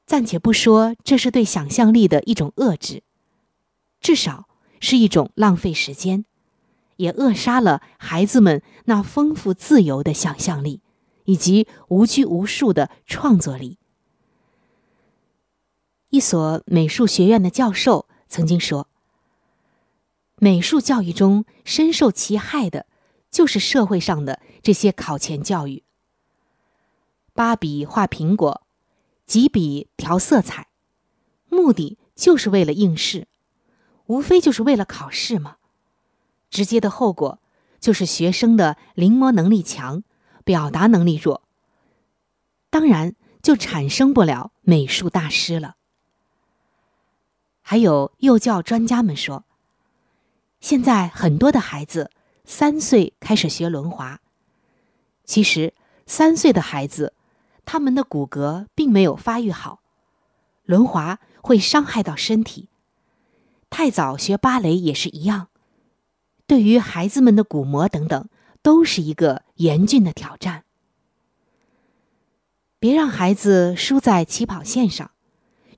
[0.07, 3.03] 暂且不说这是对想象力的一种遏制，
[4.01, 6.25] 至少是一种浪费时间，
[6.97, 10.81] 也扼杀了孩子们那丰富自由的想象力
[11.25, 13.79] 以及无拘无束的创作力。
[16.11, 18.89] 一所美术学院的教授曾经说
[20.37, 22.87] ：“美术教育中深受其害的，
[23.31, 25.83] 就是社会上的这些考前教育。
[27.33, 28.63] 八笔画苹果。”
[29.27, 30.69] 几笔调色彩，
[31.49, 33.27] 目的就是为了应试，
[34.07, 35.56] 无非就是为了考试嘛。
[36.51, 37.39] 直接的后果
[37.81, 40.03] 就是学生的临摹能力强，
[40.45, 41.43] 表达能力弱。
[42.71, 45.77] 当然就产生不了美术大师了。
[47.63, 49.45] 还有幼教专家们说，
[50.61, 52.11] 现在很多的孩子
[52.45, 54.21] 三岁开始学轮滑，
[55.25, 55.75] 其实
[56.07, 57.13] 三岁的孩子。
[57.69, 59.81] 他们的骨骼并没有发育好，
[60.67, 62.69] 轮滑会伤害到身体。
[63.71, 65.49] 太早学芭蕾也是一样，
[66.47, 68.29] 对于孩子们的鼓膜等等，
[68.63, 70.65] 都是一个严峻的挑战。
[72.79, 75.11] 别让孩子输在起跑线上，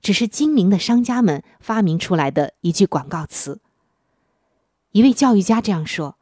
[0.01, 3.61] 只是精明的商家们发明出来的一句广告词。
[4.91, 6.17] 一位教育家这样说：“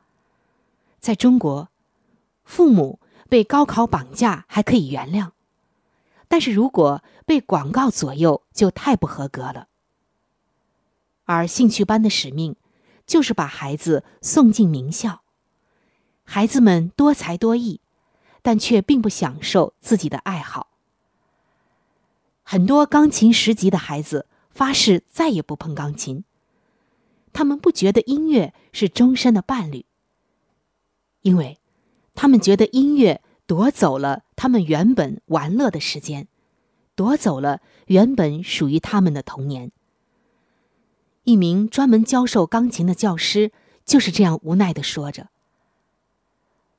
[1.00, 1.70] 在中国，
[2.44, 5.32] 父母被高考绑架还可以原谅。”
[6.30, 9.68] 但是如果被广告左右，就太不合格了。
[11.24, 12.56] 而兴趣班的使命，
[13.08, 15.24] 就是把孩子送进名校。
[16.24, 17.82] 孩子们多才多艺，
[18.44, 20.68] 但却并不享受自己的爱好。
[22.44, 26.24] 很多钢琴十级的孩子发誓再也不碰钢琴。
[27.34, 29.86] 他们不觉得音乐是终身的伴侣，
[31.22, 31.60] 因为，
[32.14, 33.24] 他们觉得音乐。
[33.48, 36.28] 夺走了他们原本玩乐的时间，
[36.96, 39.72] 夺走了原本属于他们的童年。
[41.28, 43.52] 一名专门教授钢琴的教师
[43.84, 45.28] 就是这样无奈的说着。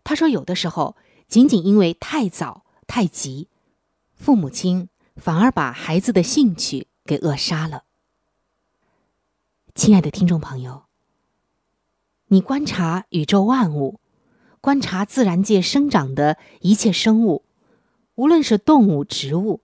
[0.03, 0.97] 他说：“有的时候，
[1.29, 3.49] 仅仅因为太早太急，
[4.15, 7.83] 父母亲反而把孩子的兴趣给扼杀了。”
[9.77, 10.85] 亲爱的听众朋友，
[12.29, 14.01] 你观察宇宙万物。
[14.63, 17.45] 观察自然界生长的一切生物，
[18.15, 19.61] 无论是动物、植物，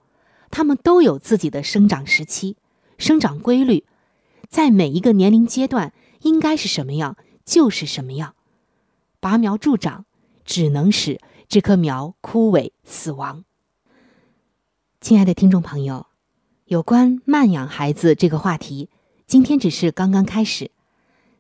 [0.51, 2.59] 它们都有自己的生长时期、
[2.99, 3.85] 生长规律，
[4.55, 8.37] 在每一个年龄阶段应该是什么样就是什么样。
[9.19, 10.05] 拔苗助长，
[10.45, 13.43] 只能使这棵苗枯萎死亡。
[15.01, 16.07] 亲爱的听众朋友，
[16.67, 18.91] 有关慢养孩子这个话题，
[19.27, 20.71] 今天只是刚刚开始，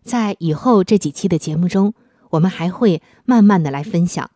[0.02, 1.94] 在以后这几期的节目中。
[2.30, 4.28] 我们还会慢慢的来分享，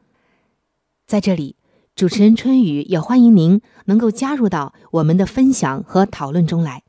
[1.04, 1.56] 在这里，
[1.96, 6.84] 主持人春雨也欢迎您能够加入到我们的分享和讨论中来。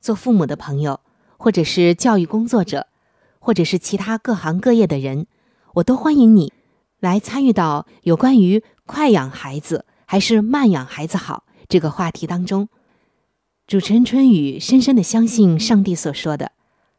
[0.00, 1.00] 做父母的朋友，
[1.36, 2.86] 或者是教育工作者，
[3.38, 5.26] 或者是其他各行各业的人，
[5.74, 6.52] 我都欢迎你
[7.00, 12.68] 来参与到有关于快养孩子还是慢养孩子好这个话题当中。
[13.66, 16.52] 主持人春雨深深的相信上帝所说的：“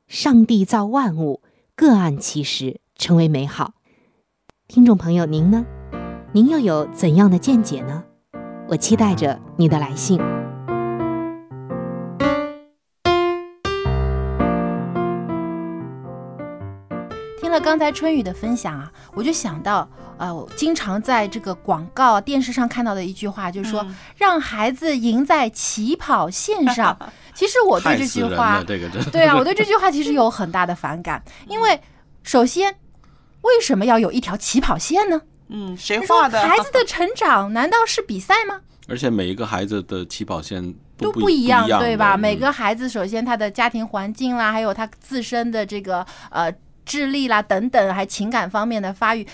[0.07, 1.41] 上帝造万物，
[1.75, 3.75] 各按其时。”成为美好，
[4.67, 5.65] 听众朋友，您呢？
[6.33, 8.03] 您又有怎样的见解呢？
[8.67, 10.19] 我期待着你的来信。
[17.59, 26.97] 了刚才春雨的分享啊，我就想到，呃，经常在这个广告、电视上看到的一句话，就是说让孩子赢在起跑线上。
[27.35, 28.63] 其实我对这句话，
[29.11, 31.79] 对啊，我对这句话其实有很大的反感，因为
[32.23, 32.73] 首先。
[33.41, 35.21] 为什么要有一条起跑线呢？
[35.47, 36.45] 嗯，谁画的？
[36.45, 38.59] 孩子的成长难道是比赛吗？
[38.89, 42.17] 而且每一个孩子的起跑线都不一样，对吧？
[42.17, 46.53] 每个孩子首先他的家庭环境啦，还有他自身的这个呃
[46.89, 49.28] 智力啦等等，还情感方面的发育，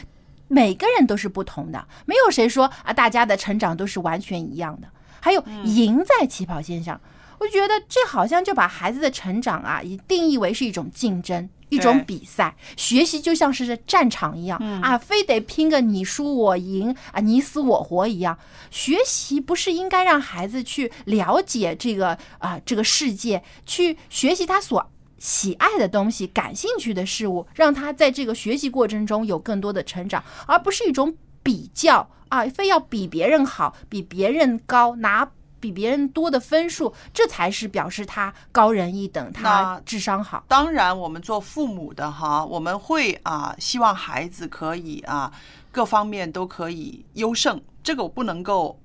[0.50, 1.88] 每个人都是不同的。
[2.06, 4.88] 没有谁说啊，大家的成长都是完全一样的。
[5.22, 7.00] 还有赢在起跑线上，
[7.40, 11.50] 我觉得这好像就把孩子的成长啊，以定义为是一种竞争。
[11.70, 18.38] 一种比赛，学习就像是战场一样啊，非得拼个你输我赢啊，你死我活一样。
[18.70, 24.92] 学习不是应该让孩子去了解这个啊这个世界，去学习他所
[25.26, 35.32] 喜爱的东西、感兴趣的事物，让他在这个学习过程中有更多的成长，而不是一种比较啊，非要比别人好、比别人高拿。
[35.58, 40.46] 比别人多的分数，这才是表示他高人一等，他那智商好。
[40.48, 45.32] 当然，我们做父母的哈，我们会啊，希望孩子可以啊，
[45.72, 48.80] 各方面都可以优胜，这个我不能够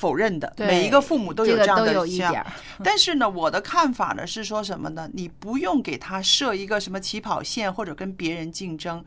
[0.00, 0.50] 否认的。
[0.56, 2.44] 每一个父母都有这样的一点
[2.82, 5.08] 但是呢，我的看法呢是说什么呢？
[5.12, 9.04] 你不用给他设一个什么起跑线，或者跟别人竞争。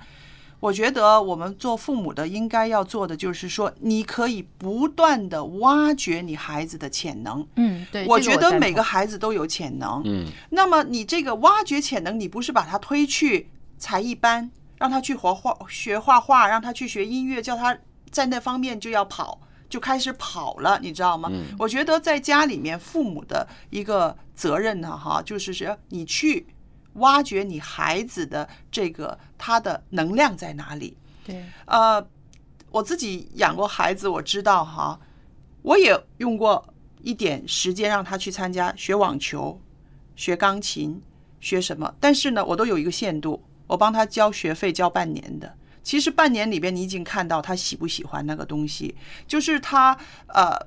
[0.60, 7.46] 我觉得我们做父母的应该要做的就是说，你可以不断的挖掘你孩子的潜能。
[7.58, 10.02] 嗯，对，我觉得每个孩子都有潜能。
[10.06, 17.78] 嗯，那么你这个挖掘潜能，你不是把他推去才艺班，让他去画画、学画画，让他去学音乐，叫他
[18.10, 19.42] 在那方面就要跑，
[19.74, 21.28] 就开始跑了，你知道吗？
[21.32, 26.46] 嗯我觉得在家里面，父母的一个责任呢，哈，就是说你去
[26.94, 30.96] 挖掘你孩子的这个他的能量在哪里。
[31.26, 32.08] 对，呃，
[32.70, 35.00] 我自己养过孩子，我知道哈，
[35.64, 36.64] 我也用过
[37.02, 39.60] 一点时间让他去参加学网球、
[40.16, 41.02] 学钢琴、
[41.40, 45.52] 学什么，但是呢，我都有一个限度，我帮他交学费交半年的。
[45.84, 48.96] 其实半年里边，你已经看到他喜不喜欢那个东西，
[49.28, 50.58] 就是他呃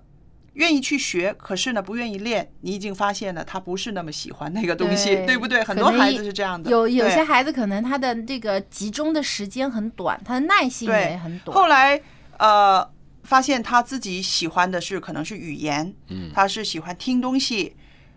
[0.53, 5.65] 愿意去学，可是呢不愿意练，你已经发现了他不是那么喜欢那个东西，对不对？
[5.65, 6.71] 很多孩子是这样的。
[6.71, 11.57] 有有些孩子可能他的这个集中的时间很短，他的耐心也很短。
[11.57, 12.01] 后来
[12.39, 12.87] 呃，
[13.25, 17.75] 发现他自己喜欢的是可能是语言，嗯他是喜欢听东西。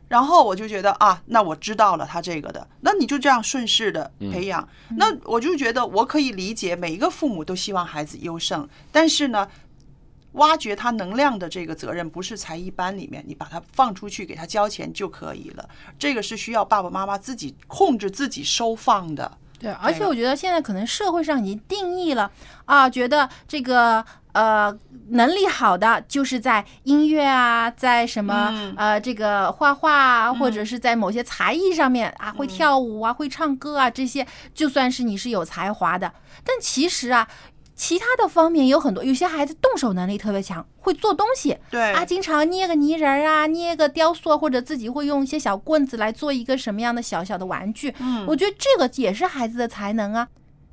[0.10, 4.68] 然后我就觉得啊，那我知道了他这个的，那你就这样顺势的培养。
[4.98, 9.48] 那我就觉得我可以理解，每一个父母都希望孩子优胜，但是呢，
[10.34, 15.70] 挖掘他能量的这个责任不是才艺班里面，你把他放出去给他交钱就可以了。
[15.98, 19.38] 这个是需要爸爸妈妈自己控制自己收放的。
[19.60, 22.32] 对，而且我觉得现在可能社会上已经定义了
[22.66, 24.74] 啊，觉得这个呃
[25.12, 36.14] 能力好的就是在音乐啊，在什么、嗯呃这个画画啊，或者是在某些才艺上面啊，会跳舞啊，会唱歌啊，这些就算是你是有才华的。
[36.44, 37.28] 但其实啊。
[37.82, 47.96] 其他的方面也有很多，有些孩子动手能力特别强，会做东西，对啊，经常捏个泥人儿啊，捏个雕塑，或者自己会用一些小棍子来做一个什么样的小小的玩具。
[48.02, 50.28] 嗯我觉得这个也是孩子的才能啊。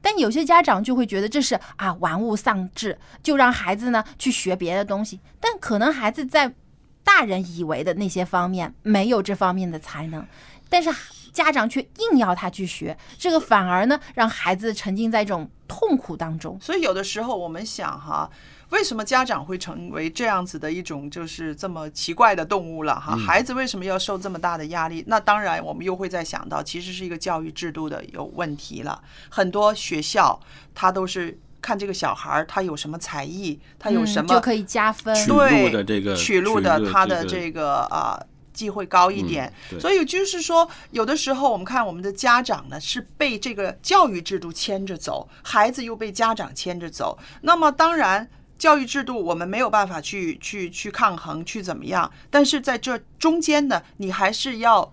[0.06, 5.18] 但有些家长就会觉得这是啊玩物丧志，就让孩子呢去学别的东西。
[5.40, 6.54] 但可能孩子在
[7.02, 10.24] 大人以为的那些方面没有这方面的才能，
[10.68, 10.94] 但是
[11.32, 16.56] 家长却硬要他去学，这个反而呢让孩子沉浸在一种痛苦当中。
[16.60, 18.30] 所以有的时候我们想哈，
[18.70, 23.16] 为什么家长会成为这样子的一种就是这么奇怪的动物了哈？
[23.16, 25.04] 孩子为什么要受这么大的压力？
[25.06, 29.02] 那当然，我们又会再想到，其实是一个教育制度的有问题了。
[29.28, 30.38] 很多学校
[30.74, 35.14] 他都是看这个小孩儿他有什么才艺，他有什么、嗯就可以加分。
[35.26, 38.20] 对的这个取路取路的他的这个啊。
[38.56, 47.18] 机会高一点，嗯所以就是说，有的时候我们看我们的家长呢是被这个教育制度牵着走，孩子又被家长牵着走。
[47.42, 48.26] 那么当然，
[48.58, 52.10] 教育制度我们没有办法去去去抗衡，去怎么样？
[52.30, 54.92] 但是在这中间呢，你还是要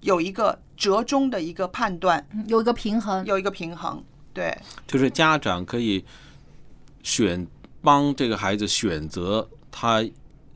[0.00, 3.24] 有一个折中的一个判断，有一个平衡。
[3.24, 4.02] 有一个平衡。
[4.32, 4.52] 对，
[4.86, 6.04] 就是家长可以
[7.04, 7.46] 选
[7.80, 10.04] 帮这个孩子选择他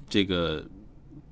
[0.08, 0.64] 这个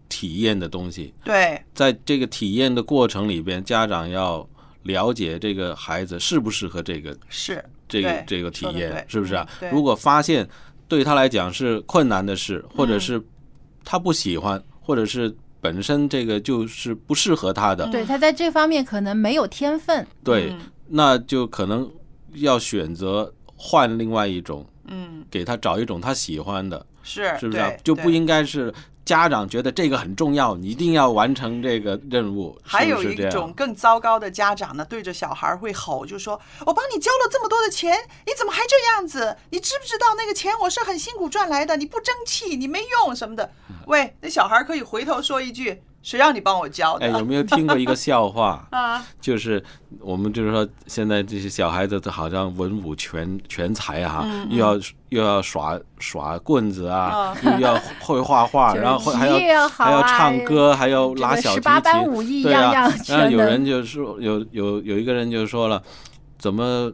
[0.08, 4.48] 体验的东西，对，在这个体验的过程里边，家长要
[4.84, 10.48] 了解这个孩子适不适合这个是这个这个体验，是不是啊如果发现
[10.88, 13.00] 对他来讲是困难的事，或者嗯。
[13.00, 13.22] 是
[13.84, 21.88] 他不喜欢，或者是本身这个就是不适合他的，对他在这方面可能没有天分，对嗯，那就可能
[22.34, 27.70] 要选择换另外一种，嗯，给他找一种他喜欢的，是是不是啊？
[27.84, 28.74] 就不应该是
[29.06, 37.96] 家长觉得这个很重要，你一定要完成这个任务，还有一种更糟糕的家长呢，对着小孩会吼，就说：“我帮你交了这么多的钱，
[38.26, 39.36] 你怎么还这样子？
[39.50, 41.76] 你知不知道那个钱我是很辛苦赚来的？
[41.76, 43.48] 你不争气，你没用什么的。”
[43.86, 48.64] 喂，那小孩可以回头说一句：“谁让你帮我教的？”哎，有没有听过一个笑话？
[48.70, 49.60] 啊，就是
[49.98, 62.70] 我们就是说，现在这些小孩子都好像文武全全才啊，嗯又要又要耍耍棍子啊，嗯又要会画画， 然后还体育要还要唱歌，还要拉小提18般琴，武艺对啊。
[63.08, 65.82] 然后有人就说，有有有一个人就说了，
[66.38, 66.92] 怎么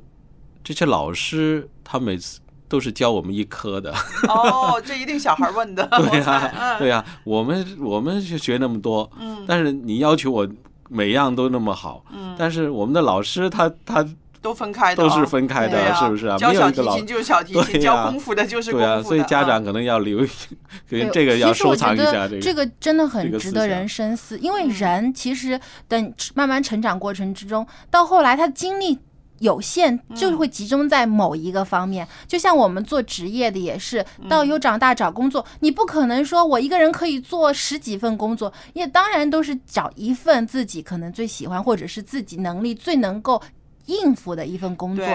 [0.64, 2.40] 这些老师他每次
[2.72, 3.92] 都是教我们一科的？
[4.26, 5.86] 哦，这一定小孩问的。
[5.92, 10.48] 对呀、对呀、我们我们是学那么多，嗯但是你要求我
[10.88, 14.02] 每样都那么好，嗯但是我们的老师他他
[14.40, 16.38] 都分开的、啊，都是分开的，啊是不是啊？
[16.38, 18.94] 教小提琴就是小提琴，对呀教功夫的就是功夫的。
[18.96, 20.28] 对啊，所以家啊长可能要留意，
[20.88, 28.98] 可能对这个要收藏一下这个这个真的很值得人深思，因嗯为人其实等慢慢成长过程之中，到后来他精力。
[29.42, 30.16] 有限嗯。
[30.16, 34.28] 就会集中在某一个方面，就像我们做职业的也是，嗯。
[34.28, 43.42] 到有长大找工作，你不可能说我一个人可以做十几份工作，也当然都是找一份自己可能最喜欢或者是自己能力最能够
[43.86, 45.06] 应付的一份工作。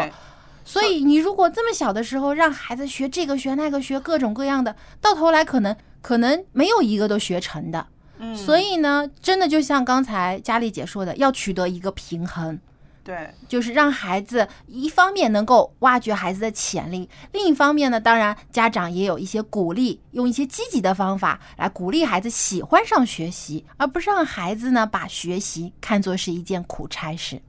[0.66, 7.88] 所以你如果这么小的时候让孩子学这个学那个学各种各样的，到头来可能可能没有一个都学成的。
[8.20, 12.60] 嗯，所以呢，真的就像刚才佳丽姐说的，要取得一个平衡，
[13.08, 27.42] 对，就是让孩子一方面能够挖掘孩子的潜力，另一方面呢，当然家长也有一些鼓励，用一些积极的方法来鼓励孩子喜欢上学习，而不是让孩子呢把学习看作是一件苦差事。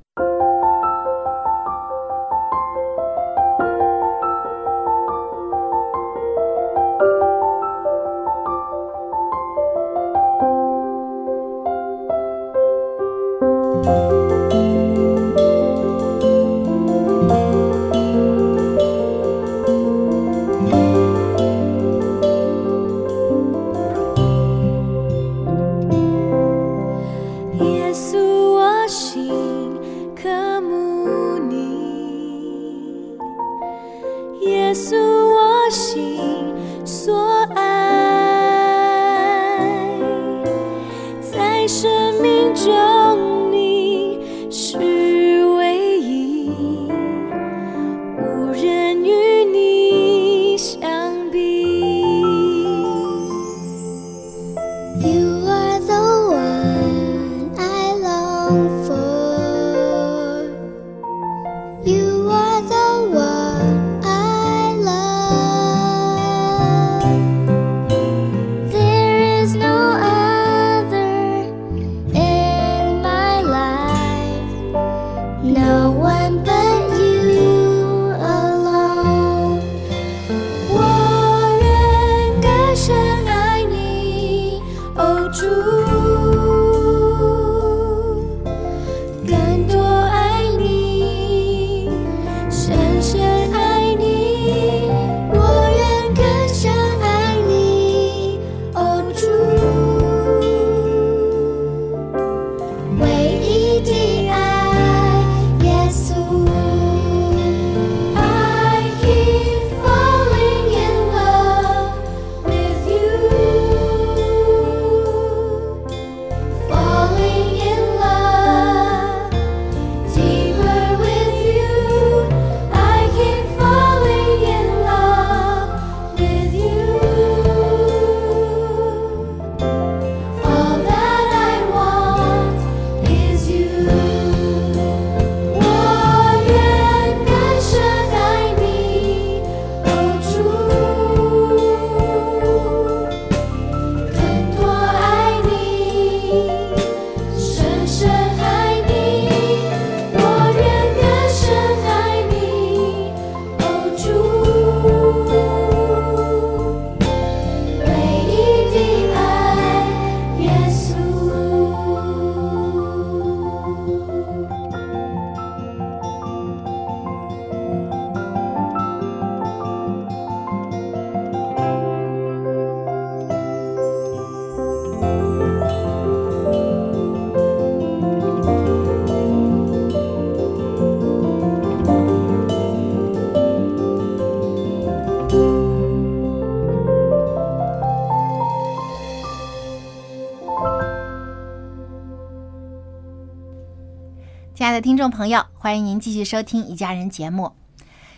[194.98, 197.52] 众朋友，欢迎您继续收听《一家人》节目。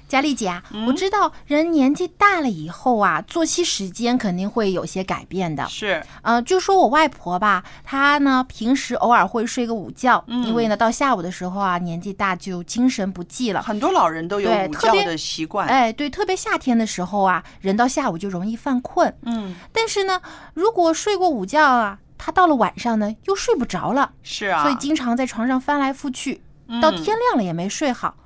[0.09, 5.69] 佳丽姐啊，我知道人年纪大了以后啊，作息时间肯定会有些改变的。
[5.69, 13.63] 是，呃，就说我外婆吧，她呢平时偶尔会睡个午觉，因为呢到下午的时候啊，年纪大就精神不济了。
[13.63, 15.69] 很多老人都有午觉的习惯。
[15.69, 19.15] 哎，对，特别夏天的时候啊，人到下午就容易犯困。
[19.23, 20.21] 嗯，但是呢，
[20.55, 26.41] 如果睡过午觉啊，他到了晚上呢又睡不着了，是啊，所以经常在床上翻来覆去，嗯
[26.81, 28.17] 到天亮了也没睡好。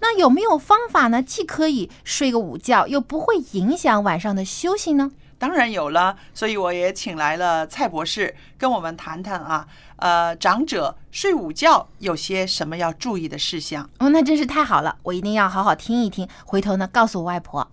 [0.00, 1.22] 那有没有方法呢？
[1.22, 5.10] 既可以睡个午觉，又不会影响晚上的休息呢？
[5.38, 13.88] 当然有了，所以我也请来了蔡博士跟我们谈谈啊，呃，长者睡午觉有些什么要注意的事项。
[13.98, 17.70] 哦，那真是太好了，我一定要好好听一听，回头呢告诉我外婆。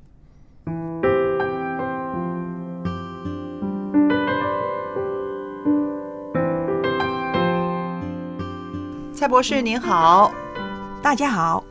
[9.28, 10.34] 蔡博士您好，
[11.04, 11.62] 大家好，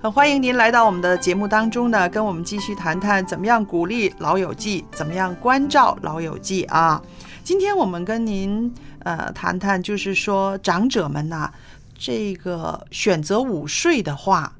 [0.00, 7.02] 很欢迎您来到我们的节目当中呢，跟我们继续谈谈怎么样鼓励老友记，怎么样关照老友记啊。
[7.42, 11.52] 今天我们跟您呃谈谈，就是说长者们呐、
[11.98, 14.52] 这个选择午睡的话，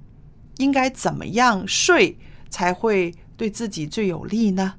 [0.56, 4.74] 应该怎么样睡才会对自己最有利呢？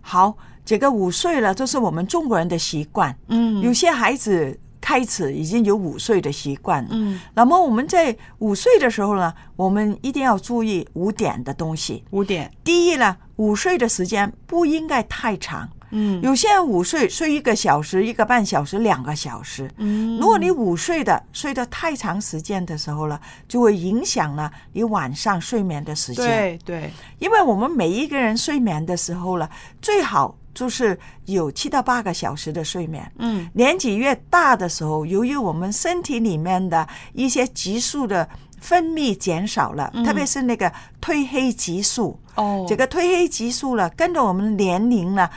[0.00, 3.14] 好，这个午睡了，这是我们中国人的习惯。
[3.28, 6.88] 嗯有些孩子开始已经有午睡的习惯了。
[6.92, 12.04] 嗯，那么我们在午睡的时候呢，我们一定要注意五点的东西。
[12.10, 15.68] 五点，第一呢，午睡的时间不应该太长。
[15.92, 19.68] 嗯有些人午睡睡一个小时、一个半小时、两个小时。
[19.76, 26.24] 嗯如果你午睡的睡得太长时间的时候了，就会影响了你晚上睡眠的时间。
[26.24, 29.50] 对对，因为我们每一个人睡眠的时候了，
[29.82, 33.10] 最好就是有七到八个小时的睡眠。
[33.18, 38.28] 嗯年纪越大的时候，由于我们身体里面的一些激素的
[38.60, 40.70] 分泌减少了，特别是那个
[41.00, 42.18] 褪黑激素。
[42.34, 45.28] 哦这个褪黑激素呢，跟着我们年龄呢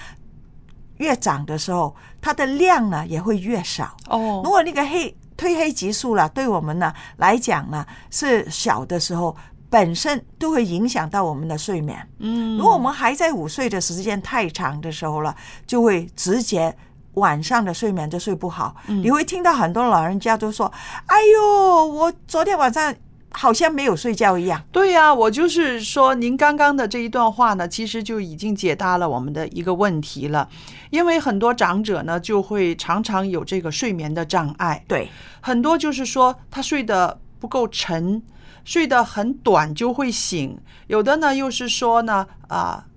[0.98, 3.96] 越长的时候，它的量呢也会越少。
[4.08, 9.36] 哦如哦果那个黑褪黑激素了，对我们呢来讲呢是小的时候，
[9.74, 11.98] 本身都会影响到我们的睡眠。
[12.20, 16.78] 嗯如果我们还在午睡的时间太长的时候了，就会直接
[17.16, 18.76] 晚上的睡眠就睡不好。
[18.86, 20.72] 你会听到很多老人家都说
[21.10, 22.94] ：“哎呦，我昨天晚上
[23.32, 24.62] 好像没有睡觉一样。
[24.72, 30.48] 对呀、我就是说，您刚刚的这一段话呢，其实就已经解答了我们的一个问题了。
[30.92, 35.10] 因为很多长者呢，就会常常有这个睡眠的障碍，对，
[35.42, 38.22] 很多就是说他睡得不够沉，
[38.64, 40.58] 睡得很短就会醒；
[40.88, 42.88] 有的呢又是说呢，啊、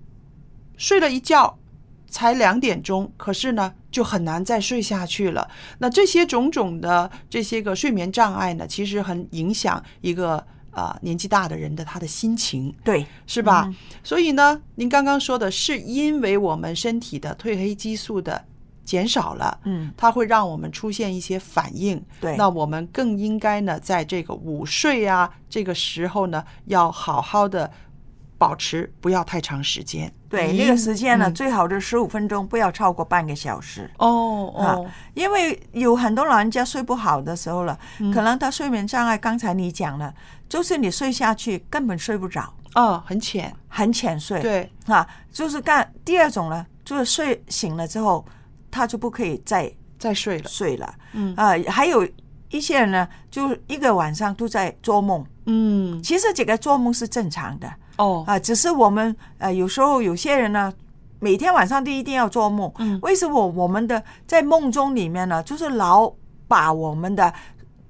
[0.76, 1.58] 睡了一觉
[2.08, 5.48] 才两点钟，可是呢就很难再睡下去了。
[5.78, 12.74] 那这些种种的这些个睡眠障碍呢，其实很影响一个啊、年纪大的人的他的心情。
[12.84, 13.72] 对，是吧？
[14.04, 18.44] 所以呢，您刚刚说的是因为我们身体的褪黑激素的
[18.86, 22.02] 减少了，嗯，它会让我们出现一些反应。
[22.20, 27.70] 对那我们更应该呢，在这个午睡啊这个时候呢，要好好的
[28.38, 30.10] 保持，不要太长时间。
[30.28, 33.90] 对，那个时间呢，嗯最好是十五分钟，不要超过半个小时。
[33.98, 40.14] 哦啊哦，，因为有很多老人家睡不好的时候了，嗯可能他睡眠障碍，刚才你讲了，
[40.48, 44.40] 就是你睡下去根本睡不着，哦，很浅，很浅睡。
[44.40, 48.24] 对，啊，就是干第二种呢，就是睡醒了之后，
[48.76, 50.48] 他就不可以再再睡了。
[50.48, 50.94] 睡了。
[51.14, 52.06] 嗯啊，还有
[52.50, 55.24] 一些人呢，就一个晚上都在做梦。
[55.46, 60.72] 嗯，其实这个做梦是正常的哦，啊，只是我们呃有时候有些人呢。
[61.18, 66.12] 每天晚上都一定要做梦，嗯为什么我们的在梦中里面呢，就是老
[66.46, 67.32] 把我们的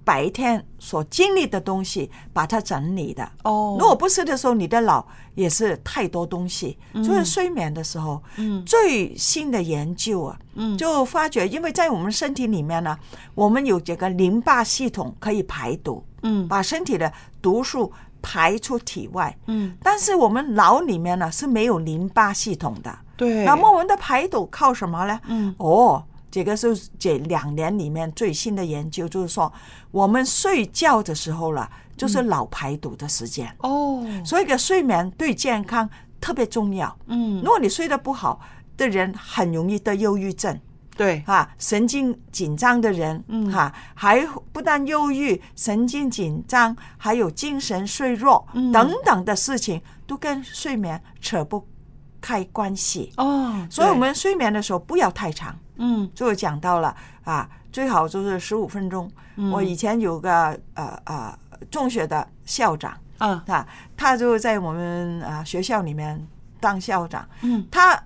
[0.06, 3.28] 白天所经历的东西把它整理的。
[3.42, 5.04] 哦，如果不是的时候，你的脑
[5.34, 6.78] 也是太多东西。
[6.94, 12.96] 就是睡眠的时候，嗯最新的研究啊，嗯就发觉，因为在我们身体里面呢，
[13.34, 17.92] 我们有这个淋巴系统可以排毒，嗯把身体的毒素
[18.22, 19.36] 排出体外。
[19.46, 22.96] 嗯，但是我们脑里面呢是没有淋巴系统的。
[23.16, 25.20] 对，那么我们的排毒靠什么呢？
[25.26, 26.04] 嗯哦，
[26.36, 29.50] 这个是这两年里面最新的研究，就是说
[29.90, 31.66] 我们睡觉的时候了，
[31.96, 33.50] 就是脑排毒的时间。
[33.60, 35.88] 哦，所以个睡眠对健康
[36.20, 36.94] 特别重要。
[37.06, 38.38] 嗯如果你睡得不好
[38.76, 40.60] 的人，很容易得忧郁症。
[40.94, 51.66] 对，哈，神经紧张的人，嗯哈，还不但忧郁、神经紧张，还有精神衰弱、嗯等等的事情，都跟睡眠扯不
[52.20, 53.10] 开关系。
[53.16, 56.10] 哦，所以，我们睡眠的时候不要太长，嗯。
[56.14, 59.10] 就讲到了啊，最好就是十五分钟。
[59.36, 59.50] 嗯。
[59.50, 61.38] 我以前有个呃呃
[61.70, 63.42] 中学的校长啊。
[63.46, 63.66] 啊，
[63.96, 66.26] 他就在我们啊学校里面
[66.60, 68.02] 当校长，嗯，他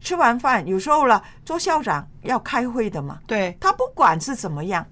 [0.00, 4.86] 吃完饭有时候了，做校长要开会的嘛，对，他不管是怎么样，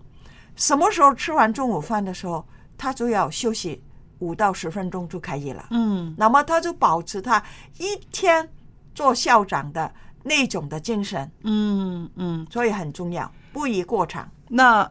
[0.56, 2.44] 什么时候吃完中午饭的时候，
[2.76, 3.80] 他就要休息
[4.18, 5.66] 五到十分钟就可以了。
[5.70, 6.14] 嗯。
[6.18, 7.42] 那么他就保持他
[7.78, 8.48] 一天
[8.94, 9.90] 做校长的
[10.26, 12.46] 那种的精神，嗯嗯。
[12.50, 14.28] 所以很重要，不宜过长。
[14.48, 14.90] 那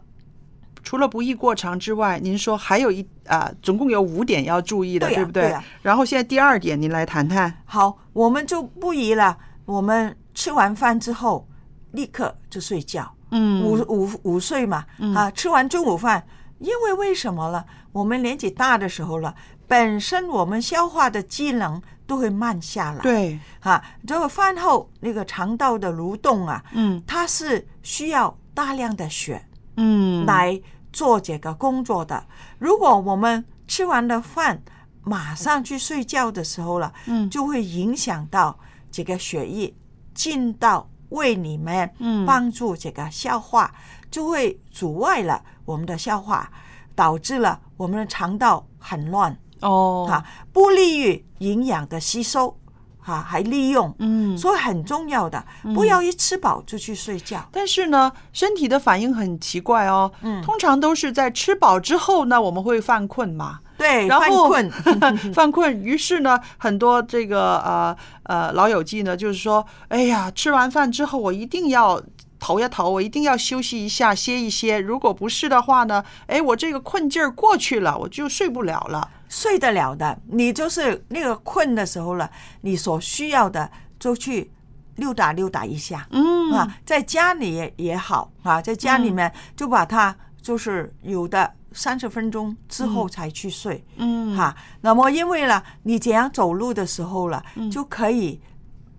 [0.81, 5.55] 除了不宜过长之外，您说还有一啊、总共有五点要注意的，对呀不对？
[5.81, 7.51] 然后现在第二点，您来谈谈。
[7.65, 9.37] 好，我们就不宜了。
[9.65, 11.47] 我们吃完饭之后
[11.91, 13.11] 立刻就睡觉。
[13.31, 16.25] 嗯午午午睡嘛，啊，吃完中午饭，
[16.59, 17.65] 因为为什么了？
[17.91, 19.33] 我们年纪大的时候了，
[19.67, 23.01] 本身我们消化的机能都会慢下来。
[23.01, 29.43] 对，哈，这个饭后那个肠道的蠕动啊，嗯它是需要大量的血
[29.77, 30.61] 嗯，来
[30.93, 32.25] 做这个工作的。
[32.59, 34.61] 如果我们吃完了饭
[35.03, 38.57] 马上去睡觉的时候了，嗯就会影响到
[38.91, 39.73] 这个血液
[40.13, 43.73] 进到胃里面，嗯帮助这个消化，
[44.09, 46.49] 就会阻碍了我们的消化，
[46.95, 49.37] 导致了我们的肠道很乱。
[49.65, 52.57] 哦，哈，不利于营养的吸收，
[52.99, 55.43] 哈，还利用，嗯所以很重要的，
[55.73, 57.49] 不要一吃饱就去睡觉。
[57.51, 60.11] 但是呢，身体的反应很奇怪哦。
[60.21, 63.59] 嗯通常都是在吃饱之后呢，我们会犯困嘛。
[63.77, 72.01] 对，然后犯困， 犯困，于是呢，很多这个呃呃老友记呢，就是说，哎呀，吃完饭之后我一定要
[72.39, 74.79] 投一投，我一定要休息一下，歇一歇。
[74.79, 79.09] 如果不是的话呢，哎，我这个困劲儿过去了，我就睡不了了。
[79.27, 82.29] 睡得了的，你就是那个困的时候了，
[82.61, 83.69] 你所需要的
[83.99, 84.51] 就去
[84.95, 86.51] 溜达溜达一下，嗯。
[86.51, 94.37] 啊，在家里也也好啊，在家里面就把它就是有的三十分钟之后才去睡，嗯。
[94.37, 97.69] 哈、那么因为呢，你这样走路的时候了，嗯。
[97.69, 98.39] 就可以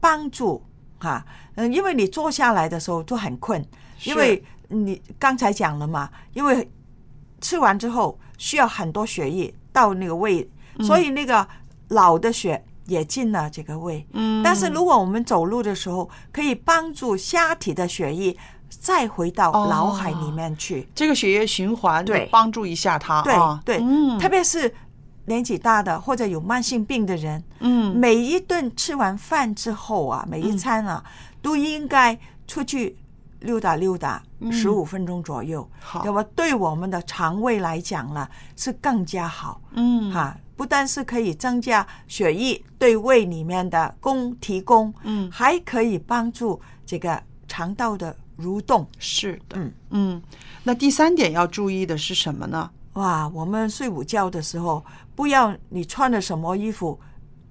[0.01, 0.62] 帮助
[0.99, 1.24] 哈，
[1.55, 3.64] 嗯，因为你坐下来的时候就很困，
[4.05, 6.68] 因为你刚才讲了嘛，因为
[7.41, 10.49] 吃完之后需要很多血液到那个胃，
[10.81, 11.47] 所以那个
[11.89, 14.07] 老的血也进了这个胃。
[14.14, 14.43] 嗯。
[14.43, 18.35] 但是如果我们走路的时候，可以帮助下体的血液
[18.70, 20.89] 再回到哦脑海里面去。
[20.95, 22.27] 这个血液循环对。
[22.33, 24.18] 帮助一下他对啊，对，嗯。
[24.18, 24.74] 特别是
[25.27, 27.95] 年纪大的或者有慢性病的人，嗯。
[27.95, 31.05] 每一顿吃完饭之后啊，每一餐啊，
[31.43, 32.97] 都应该出去
[33.41, 35.68] 溜达溜达十五分钟左右。
[36.05, 39.61] 那么对我们的肠胃来讲呢，是更加好。
[39.72, 48.87] 嗯哈，不但是可以增加血液对胃里面的供提供，嗯还可以帮助这个肠道的蠕动。
[48.99, 50.22] 是的，嗯嗯。
[50.62, 52.70] 那第三点要注意的是什么呢？
[52.95, 54.84] 哇，我们睡午觉的时候，
[55.14, 56.99] 不要你穿的什么衣服，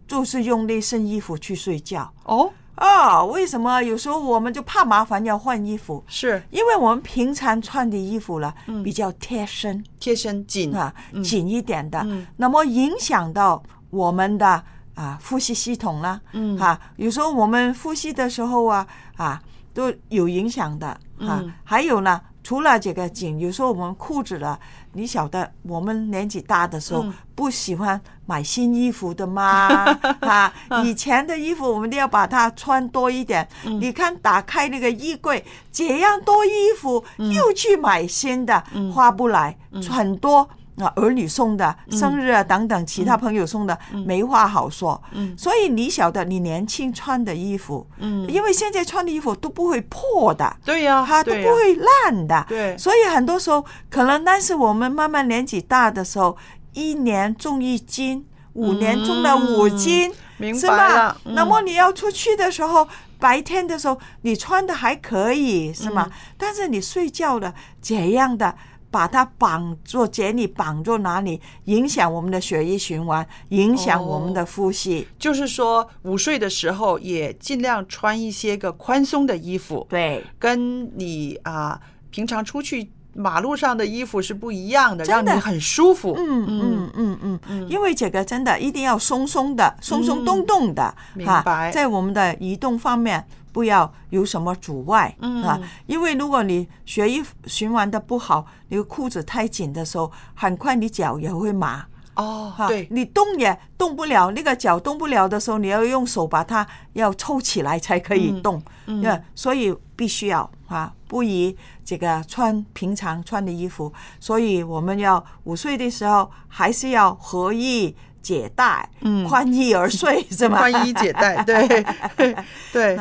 [0.08, 3.24] 就是用那身衣服去睡觉哦，啊？
[3.24, 3.82] 为什么？
[3.82, 6.42] 有时候我们就怕麻烦要换衣服，是。
[6.52, 8.84] 因为我们平常穿的衣服了，嗯。
[8.84, 9.84] 比较贴身。
[10.00, 10.76] 贴身紧。
[10.76, 12.26] 啊，紧一点的，嗯。
[12.38, 14.64] 那么影响到我们的
[14.94, 16.58] 啊呼吸系统啦，嗯。
[16.58, 19.42] 啊，有时候我们呼吸的时候啊啊
[19.74, 20.88] 都有影响的。
[20.88, 21.00] 啊
[21.42, 22.22] 嗯，还有呢。
[22.44, 24.60] 除了这个紧，有时候我们裤子了，
[24.94, 27.14] 你晓得，我们年纪大的时候嗯。
[27.34, 29.86] 不喜欢买新衣服的吗？
[30.22, 30.54] 啊，
[30.84, 33.48] 以前的衣服我们都要把它穿多一点。
[33.66, 36.50] 嗯你看，打开那个衣柜，这样多衣
[36.80, 38.64] 服，嗯又去买新的，
[38.94, 39.58] 花不来，
[39.90, 40.50] 很多。
[40.78, 45.02] 啊，儿女送的、生日啊等等，其他朋友送的，没话好说。
[45.14, 52.46] 嗯所以你晓得，你年轻穿的衣服，嗯因为现在穿的衣服都不会破的，对呀，它都不会烂的。
[52.50, 56.36] 对所以很多时候可能，但是我们慢慢年纪大的时候，
[56.76, 61.22] 一年重一斤，五年重了五斤，嗯明是白了吧？
[61.26, 66.08] 嗯那么你要出去的时候，白天的时候你穿的还可以，是吗？
[66.08, 68.56] 嗯但是你睡觉的怎样的。
[68.92, 75.06] 把它绑住，解你绑住哪里，影响我们的血液循环，影响我们的呼吸。
[75.20, 81.78] 就是说午睡的时候也尽量穿一些个宽松的衣服，对，跟你啊
[82.10, 86.14] 平常出去马路上的衣服是不一样的，让你很舒服。
[86.18, 95.58] 嗯嗯嗯嗯嗯，因为这个真的一定要松松的、松松动动的，明哈白在我们的移动方面不要有什么阻碍嗯啊。
[95.86, 101.86] 因为如果你血液循环的不好，你裤子太紧的时候，很快你脚也会麻。
[102.16, 109.02] 哦，哈，对，你动也动不了，那个脚动不了的时候，你要用手把它要抽起来才可以动，嗯。
[109.04, 119.28] 嗯，所以必须要啊，不宜这个穿平常穿的衣服，所以我们要午睡的时候还是要合衣解带，嗯。
[119.28, 120.58] 宽衣而睡是吗？
[120.58, 121.86] 宽衣解带，对
[122.72, 123.00] 对。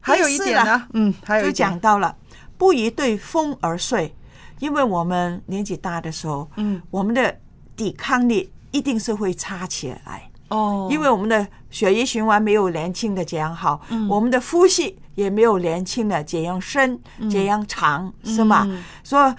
[0.00, 2.16] 还有一点呢，嗯，还有就讲到了
[2.58, 4.12] 不宜对风而睡，
[4.58, 7.38] 因为我们年纪大的时候，嗯，我们的
[7.82, 10.30] 抵抗力一定是会差起来。
[10.50, 18.62] 哦，因为我们的血液循环没有年轻的这样好，嗯我们的呼吸也没有年轻的这样深、这样长，是吗？
[18.66, 19.34] 嗯所以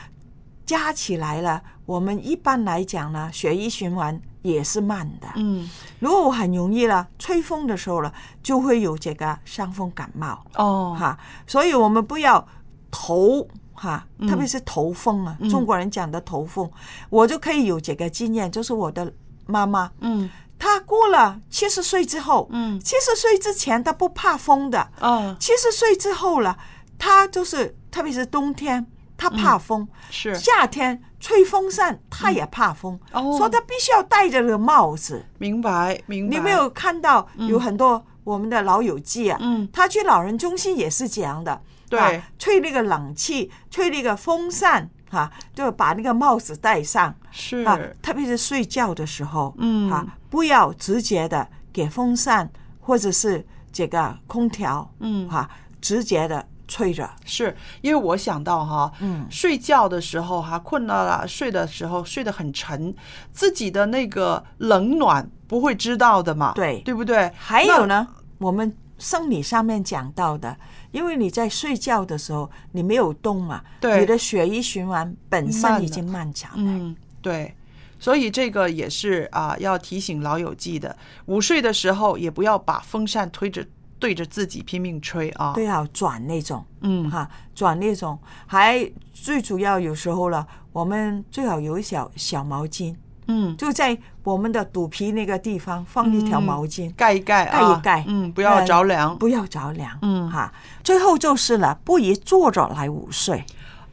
[0.66, 5.28] 加起来了，我们一般来讲呢，血液循环也是慢的。
[5.36, 5.70] 嗯，
[6.00, 10.44] 如果我很容易了，吹风的时候了，就会有这个伤风感冒。
[10.56, 11.18] 哦，哈，
[11.48, 12.46] 所以我们不要
[12.92, 13.48] 头
[13.84, 14.30] 哈，嗯。
[14.30, 16.70] 特别是头风啊，中国人讲的头风，
[17.10, 19.14] 我就可以有这个经验，就是我的
[19.46, 20.30] 妈妈，嗯。
[20.58, 22.80] 她过了七十岁之后，嗯。
[22.80, 26.58] 七十岁之前她不怕风的，哦，七十岁之后了，
[26.98, 28.86] 她就是特别是冬天，
[29.18, 29.88] 她怕风，嗯。
[30.10, 30.36] 是。
[30.36, 33.38] 夏天吹风扇她也怕风，哦。
[33.38, 35.26] 所以她必须要戴着个帽子。
[35.38, 36.38] 明白明白。
[36.38, 39.38] 你没有看到有很多我们的老友记啊？
[39.42, 39.68] 嗯。
[39.74, 41.62] 他去老人中心也是这样的，
[41.98, 42.18] 对。
[42.18, 47.64] 啊吹那个冷气，吹那个风扇，哈、就把那个帽子戴上，是。
[47.64, 49.90] 啊，特别是睡觉的时候，嗯。
[49.90, 55.30] 啊，不要直接的给风扇或者是这个空调，嗯。
[55.30, 59.26] 哈、直接的吹着，是因为我想到哈，嗯。
[59.30, 62.94] 睡觉的时候哈，困了啦，睡的时候睡得很沉，
[63.32, 66.82] 自己的那个冷暖不会知道的嘛，对。
[66.82, 67.32] 对不对？
[67.38, 68.06] 还有呢，
[68.40, 70.56] 我们生理上面讲到的，
[70.94, 76.72] 因为你在睡觉的时候你没有动嘛，对你的血液循环本身已经漫长了。
[76.72, 77.54] 嗯，对。
[78.00, 80.94] 所以这个也是啊，要提醒老友记的，
[81.28, 83.66] 午睡的时候也不要把风扇推着
[83.98, 85.54] 对着自己拼命吹啊。
[85.54, 92.94] 对啊，转那种，嗯哈，转那种，还最主要有时候了，我们最好有一小小毛巾，
[93.28, 99.18] 嗯，就在我们的肚皮那个地方放一条毛巾，盖一盖啊，盖一盖，嗯，不要着凉。
[99.18, 100.52] 不要着凉，嗯哈。
[100.84, 103.44] 最后就是了，不宜坐着来午睡，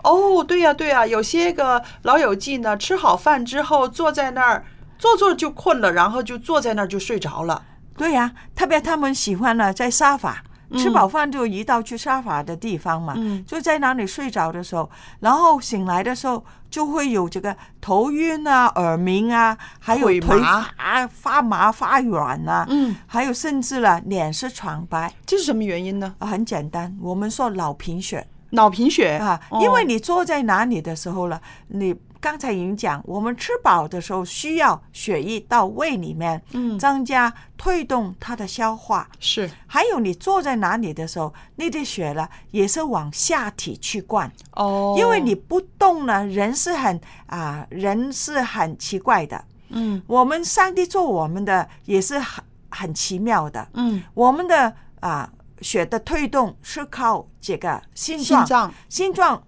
[0.03, 4.65] 哦，对呀、对呀、有些个老友记呢，吃好饭之后坐在那儿，
[4.99, 7.63] 坐坐就困了，然后就坐在那儿就睡着了。
[7.97, 10.43] 对呀、特别他们喜欢呢在沙发。
[10.77, 14.89] 吃饱饭就移到去沙发的地方嘛，嗯就在那里睡着的时候，
[15.21, 25.13] 然后醒来的时候就会有这个头晕啊、耳鸣啊，还有腿腿麻发发麻、发软啊，嗯，还有甚至了脸是惨白。
[25.27, 26.15] 这是什么原因呢？
[26.19, 36.79] 啊很简单，我们说脑贫血脑贫血啊，哦因为你坐在哪里的时候了，你刚才已经讲，我们吃饱的时候需要血液到胃里面，嗯。
[36.79, 39.09] 增加推动它的消化。
[39.19, 39.51] 是。
[39.67, 49.45] 还有你坐在哪里的时候，那滴血呢也是往下体去灌，哦，因为你不动呢，人是很啊、人是很奇怪的。
[49.71, 50.03] 嗯。
[50.07, 54.03] 我们上帝做我们的也是很很奇妙的，嗯。
[54.13, 59.43] 我们的啊、血的推动是靠这个心脏，心脏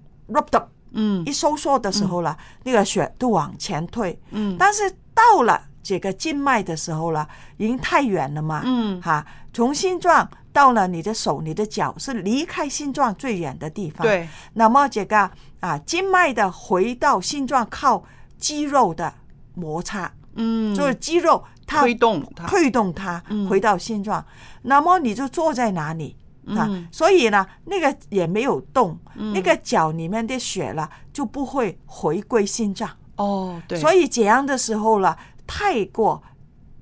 [0.94, 4.18] 嗯一收缩的时候了，那个血都往前退。
[4.30, 8.62] 嗯但是到了这个静脉的时候了，已经太远了嘛。
[8.64, 15.30] 嗯哈，从心脏到了你的手、你的脚，是离开心脏最远的地方。，对那么这个
[15.60, 18.04] 啊，静脉的回到心脏靠
[18.38, 19.12] 肌肉的
[19.54, 24.24] 摩擦，嗯就是肌肉它推动它推动它嗯回到心脏。
[24.62, 26.16] 那么你就坐在哪里？
[26.48, 32.88] 啊嗯，所以呢，那个也没有动，嗯那个脚里面的血了就不会回归心脏。
[33.16, 35.16] 哦对，所以以这样的时候了，
[35.46, 36.20] 太过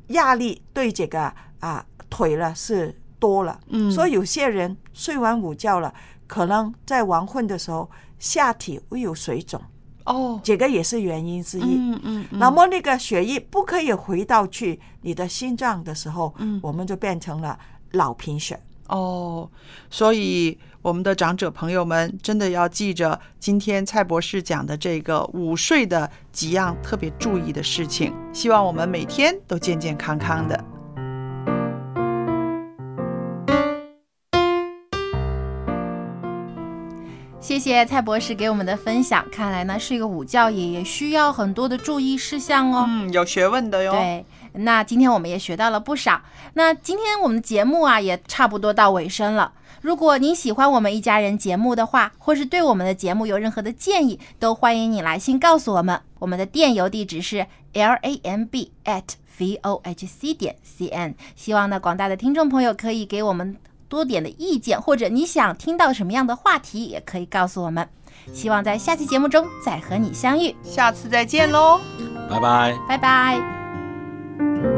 [0.09, 5.93] 压力对这个啊腿了是多了，嗯所以有些人睡完午觉了，
[6.27, 9.61] 可能在黄昏的时候下体会有水肿，
[10.05, 11.63] 哦这个也是原因之一。
[11.63, 17.59] 嗯嗯嗯那么那个血液不可以回到去你的心脏的时候，嗯我们就变成了
[17.93, 18.59] 脑贫血。
[18.91, 19.49] 哦，
[19.89, 30.65] 所以我们的长者朋友们真的要记着今天蔡博士讲的这个午睡的几样特别注意的事情，希望我们每天都健健康康的。
[37.41, 42.85] 谢谢蔡博士给我们的分享，看来呢睡个午觉也也需要很多的注意事项哦。
[42.87, 43.93] 嗯，有学问的哟。
[43.93, 46.21] 对，那今天我们也学到了不少。
[46.55, 49.53] 那今天我们的节目啊也差不多到尾声了。
[49.81, 55.99] 如果您喜欢我们一家人节目的话，或是对我们的节目有任何的建议，都欢迎你来信告诉我们。
[56.19, 59.05] 我们的电邮地址是 l a m b at
[59.39, 61.15] v o h c 点 c n。
[61.35, 63.57] 希望呢广大的听众朋友可以给我们
[63.89, 67.89] 多点的意见，或者你想听到什么样的话题，也可以告诉我们。
[68.35, 71.81] 希望在下期节目中再和你相遇，下次再见喽。
[72.29, 72.79] 拜拜。
[72.87, 73.60] 拜拜。
[74.41, 74.71] Música